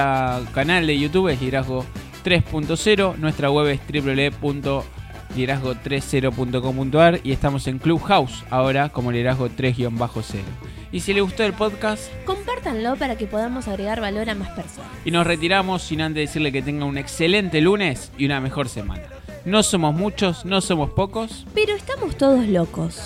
canal 0.52 0.86
de 0.86 0.98
YouTube 0.98 1.28
es 1.28 1.40
liderazgo 1.40 1.84
3.0, 2.24 3.16
nuestra 3.16 3.50
web 3.50 3.68
es 3.68 3.80
www.liderazgo30.com.ar 5.34 7.20
y 7.24 7.32
estamos 7.32 7.66
en 7.66 7.78
Clubhouse 7.78 8.44
ahora 8.50 8.88
como 8.90 9.12
liderazgo 9.12 9.48
3-0. 9.48 10.40
Y 10.92 11.00
si 11.00 11.12
le 11.12 11.20
gustó 11.22 11.42
el 11.42 11.52
podcast 11.52 12.08
Compártanlo 12.24 12.94
para 12.96 13.16
que 13.16 13.26
podamos 13.26 13.66
agregar 13.68 14.00
valor 14.00 14.30
a 14.30 14.34
más 14.34 14.50
personas. 14.50 14.90
y 15.04 15.10
nos 15.10 15.26
retiramos 15.26 15.82
sin 15.82 16.00
antes 16.00 16.28
decirle 16.28 16.52
que 16.52 16.62
tenga 16.62 16.84
un 16.84 16.98
excelente 16.98 17.60
lunes 17.60 18.12
y 18.16 18.26
una 18.26 18.40
mejor 18.40 18.68
semana. 18.68 19.02
No 19.44 19.62
somos 19.62 19.94
muchos, 19.94 20.44
no 20.44 20.60
somos 20.60 20.90
pocos. 20.90 21.46
Pero 21.54 21.74
estamos 21.74 22.16
todos 22.16 22.46
locos. 22.46 23.02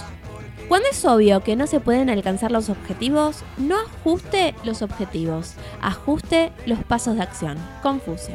Cuando 0.69 0.89
es 0.91 1.03
obvio 1.07 1.43
que 1.43 1.57
no 1.57 1.67
se 1.67 1.81
pueden 1.81 2.11
alcanzar 2.11 2.53
los 2.53 2.69
objetivos, 2.69 3.43
no 3.57 3.77
ajuste 3.81 4.55
los 4.65 4.83
objetivos, 4.83 5.55
ajuste 5.81 6.53
los 6.67 6.79
pasos 6.85 7.17
de 7.17 7.23
acción. 7.23 7.57
Confucio. 7.83 8.35